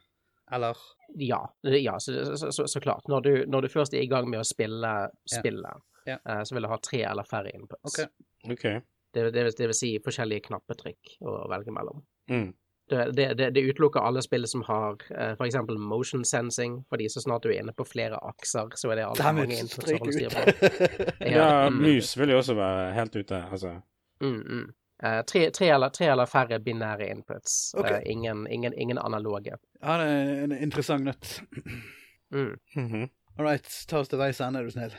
[0.52, 0.76] Eller?
[1.18, 3.08] Ja, ja så, så, så, så klart.
[3.08, 4.92] Når du, når du først er i gang med å spille
[5.28, 6.18] spillet, Ja.
[6.28, 7.98] eh, så vil du ha tre eller færre inputs.
[7.98, 8.08] Okay.
[8.52, 8.80] Okay.
[9.12, 12.02] Det, det, vil, det vil si forskjellige knappetrykk å velge mellom.
[12.30, 12.50] Mm.
[12.88, 17.08] Det, det, det, det utelukker alle spill som har eh, for eksempel motion sensing, fordi
[17.12, 19.98] så snart du er inne på flere akser, så er det altfor mange inputs å
[20.00, 20.44] holde styr på.
[21.36, 21.82] Ja, mm.
[21.82, 23.74] mus vil jo også være helt ute, altså.
[24.24, 24.64] Mm, mm.
[25.02, 27.74] Eh, tre, tre, eller, tre eller færre binære inputs.
[27.78, 28.00] Okay.
[28.00, 29.58] Uh, ingen, ingen, ingen analoge.
[29.82, 31.38] Ja, det er en interessant nøtt.
[32.30, 32.58] Mm.
[32.76, 33.06] Mhm.
[33.38, 34.92] All right, ta oss til veis ende, er du snill.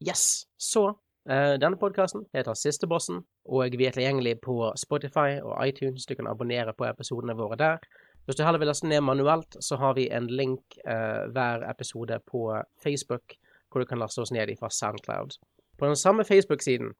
[0.00, 0.46] Yes!
[0.56, 6.06] Så uh, denne podkasten heter Siste bossen, og vi er tilgjengelig på Spotify og iTunes.
[6.08, 7.84] Du kan abonnere på episodene våre der.
[8.24, 12.20] Hvis du heller vil laste ned manuelt, så har vi en link eh, hver episode
[12.30, 13.34] på Facebook,
[13.70, 15.36] hvor du kan laste oss ned fra Soundcloud.
[15.78, 16.94] På den samme Facebook-siden eh,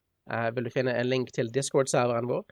[0.54, 2.44] vil du finne en link til Discord-serveren vår,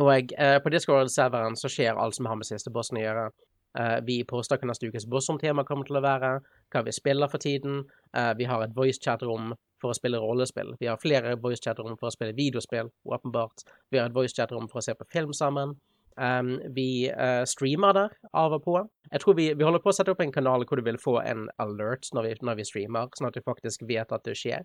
[0.00, 3.30] Og eh, på Discord-serveren så skjer alt som har med siste bossen å gjøre.
[3.78, 6.32] Eh, vi poster hva neste ukes bossrom-tema kommer til å være,
[6.72, 7.84] hva vi spiller for tiden.
[8.16, 10.74] Eh, vi har et voice-chat-rom for å spille rollespill.
[10.80, 13.64] Vi har flere voice-chat-rom for å spille videospill, åpenbart.
[13.90, 15.76] Vi har et voice-chat-rom for å se på film sammen.
[16.16, 18.74] Um, vi uh, streamer der av og på.
[19.12, 21.18] Jeg tror vi, vi, holder på å sette opp en kanal hvor du vil få
[21.20, 24.64] en alert når vi, når vi, streamer, sånn at du faktisk vet at det skjer.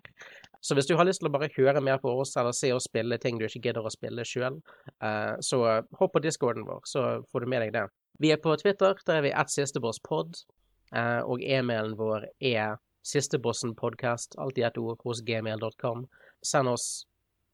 [0.60, 2.88] Så hvis du har lyst til å bare høre mer på oss eller se oss
[2.88, 4.60] spille ting du ikke gidder å spille sjøl,
[5.04, 5.62] uh, så
[6.00, 7.86] hopp på discorden vår, så får du med deg det.
[8.18, 10.42] Vi er på Twitter, der er vi at sistebosspod,
[10.96, 12.76] uh, og e-mailen vår er
[13.08, 16.04] sistebossenpodkast, alltid ett ord, hos gmail.com.
[16.44, 17.07] Send oss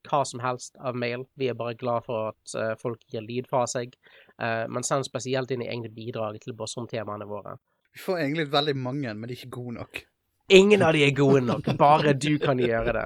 [0.09, 1.26] hva som helst av mail.
[1.40, 3.94] Vi er bare glad for at uh, folk gir lyd fra seg.
[4.40, 7.57] Uh, men send spesielt inn i egne bidrag til Bossrom-temaene våre.
[7.94, 10.05] Vi får egentlig veldig mange, men de er ikke gode nok.
[10.52, 11.68] Ingen av de er gode nok.
[11.80, 13.05] Bare du kan gjøre det.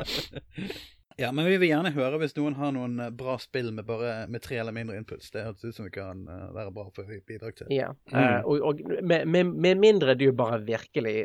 [1.18, 4.28] Ja, men vi vil gjerne høre hvis noen har noen eh, bra spill med bare
[4.30, 5.32] med tre eller mindre inputs.
[5.34, 6.20] Det høres ut som vi kan
[6.54, 7.72] være bra for bidrag til.
[7.74, 8.44] Ja, mm.
[8.44, 11.16] og, og med, med, med, mindre du bare virkelig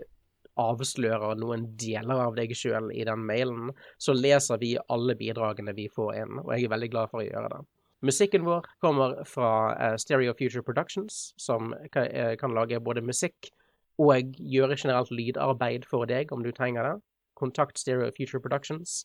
[0.59, 5.87] avslører noen deler av deg sjøl i den mailen, så leser vi alle bidragene vi
[5.93, 7.63] får inn, og jeg er veldig glad for å gjøre det.
[8.03, 13.53] Musikken vår kommer fra uh, Stereo Future Productions, som kan, uh, lage både musikk
[14.01, 16.95] og gjøre generelt lydarbeid for deg om du trenger det.
[17.39, 19.03] Kontakt Stereo Future Productions.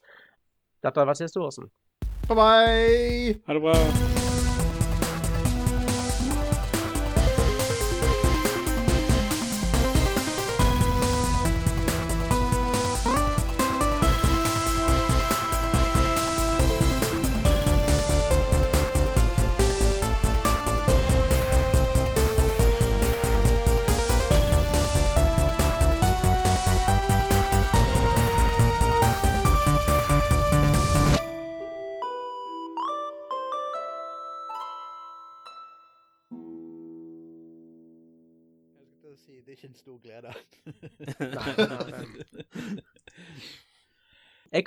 [0.82, 1.70] Dette har vært siste Åsen.
[2.28, 3.38] Bye bye!
[3.46, 4.37] Ha det bra.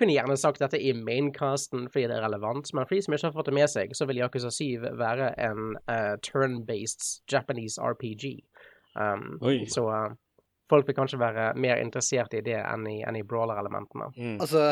[0.02, 3.30] Kunne gjerne sagt dette i maincasten fordi det er relevant, men for de som ikke
[3.30, 8.42] har fått det med seg, så vil Yakuza 7 være en uh, turn-based Japanese RPG.
[8.98, 9.38] Um,
[9.72, 10.12] så uh,
[10.72, 14.12] folk vil kanskje være mer interessert i det enn i, enn i brawler-elementene.
[14.18, 14.38] Mm.
[14.44, 14.64] Altså,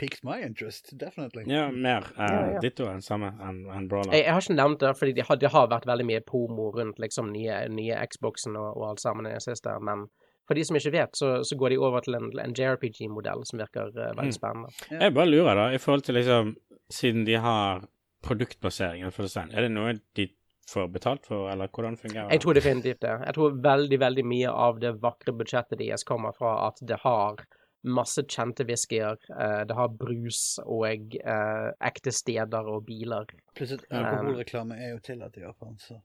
[0.00, 1.44] piques my interest, definitely.
[1.50, 2.62] Ja, mer uh, ja, ja.
[2.64, 4.14] ditto enn samme enn en brawler.
[4.14, 6.70] Jeg, jeg, har ikke nevnt det, fordi det har, de har, vært veldig mye pomo
[6.76, 10.08] rundt liksom nye, nye Xboxen og, og, alt sammen i det siste, men
[10.50, 13.60] for de som ikke vet, så, så går de over til en, en JRPG-modell som
[13.62, 14.34] virker uh, veldig mm.
[14.34, 14.72] spennende.
[14.88, 14.96] Mm.
[15.04, 16.56] Jeg bare lurer, da, i forhold til liksom
[16.90, 17.84] Siden de har
[18.26, 20.24] produktbasering, er det noe de
[20.66, 22.34] får betalt for, eller hvordan fungerer det?
[22.34, 23.12] Jeg tror definitivt det.
[23.28, 27.38] Jeg tror veldig, veldig mye av det vakre budsjettet deres kommer fra at det har
[27.86, 29.22] masse kjente whiskyer.
[29.30, 33.30] Uh, det har brus og uh, ekte steder og biler.
[33.54, 36.00] Pluss at alkoholreklame er jo tillatt i Japan, så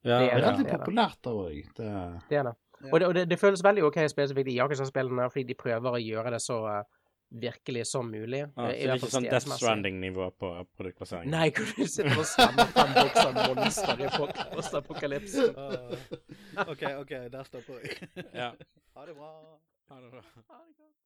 [0.00, 1.72] ja, det er veldig populært der òg.
[1.76, 1.92] Det...
[2.32, 2.56] det er det.
[2.88, 6.00] Og, det, og det, det, føles veldig OK spesifikt i Yakuza-spillene, fordi de prøver å
[6.00, 7.00] gjøre det så uh,
[7.30, 8.42] virkelig som mulig.
[8.56, 11.30] Ah, så det er ikke sånn Death Stranding-nivå på produktplassering?
[11.30, 14.10] Nei, hvor du sitter og stemmer fram bokser monster i
[14.56, 15.50] postapokalypse.
[15.54, 15.92] Uh,
[16.72, 17.94] OK, OK, der stopper vi.
[18.32, 18.52] ja.
[18.96, 19.34] Ha det bra.
[19.92, 20.24] Ha det bra.
[20.24, 20.99] Ha det godt.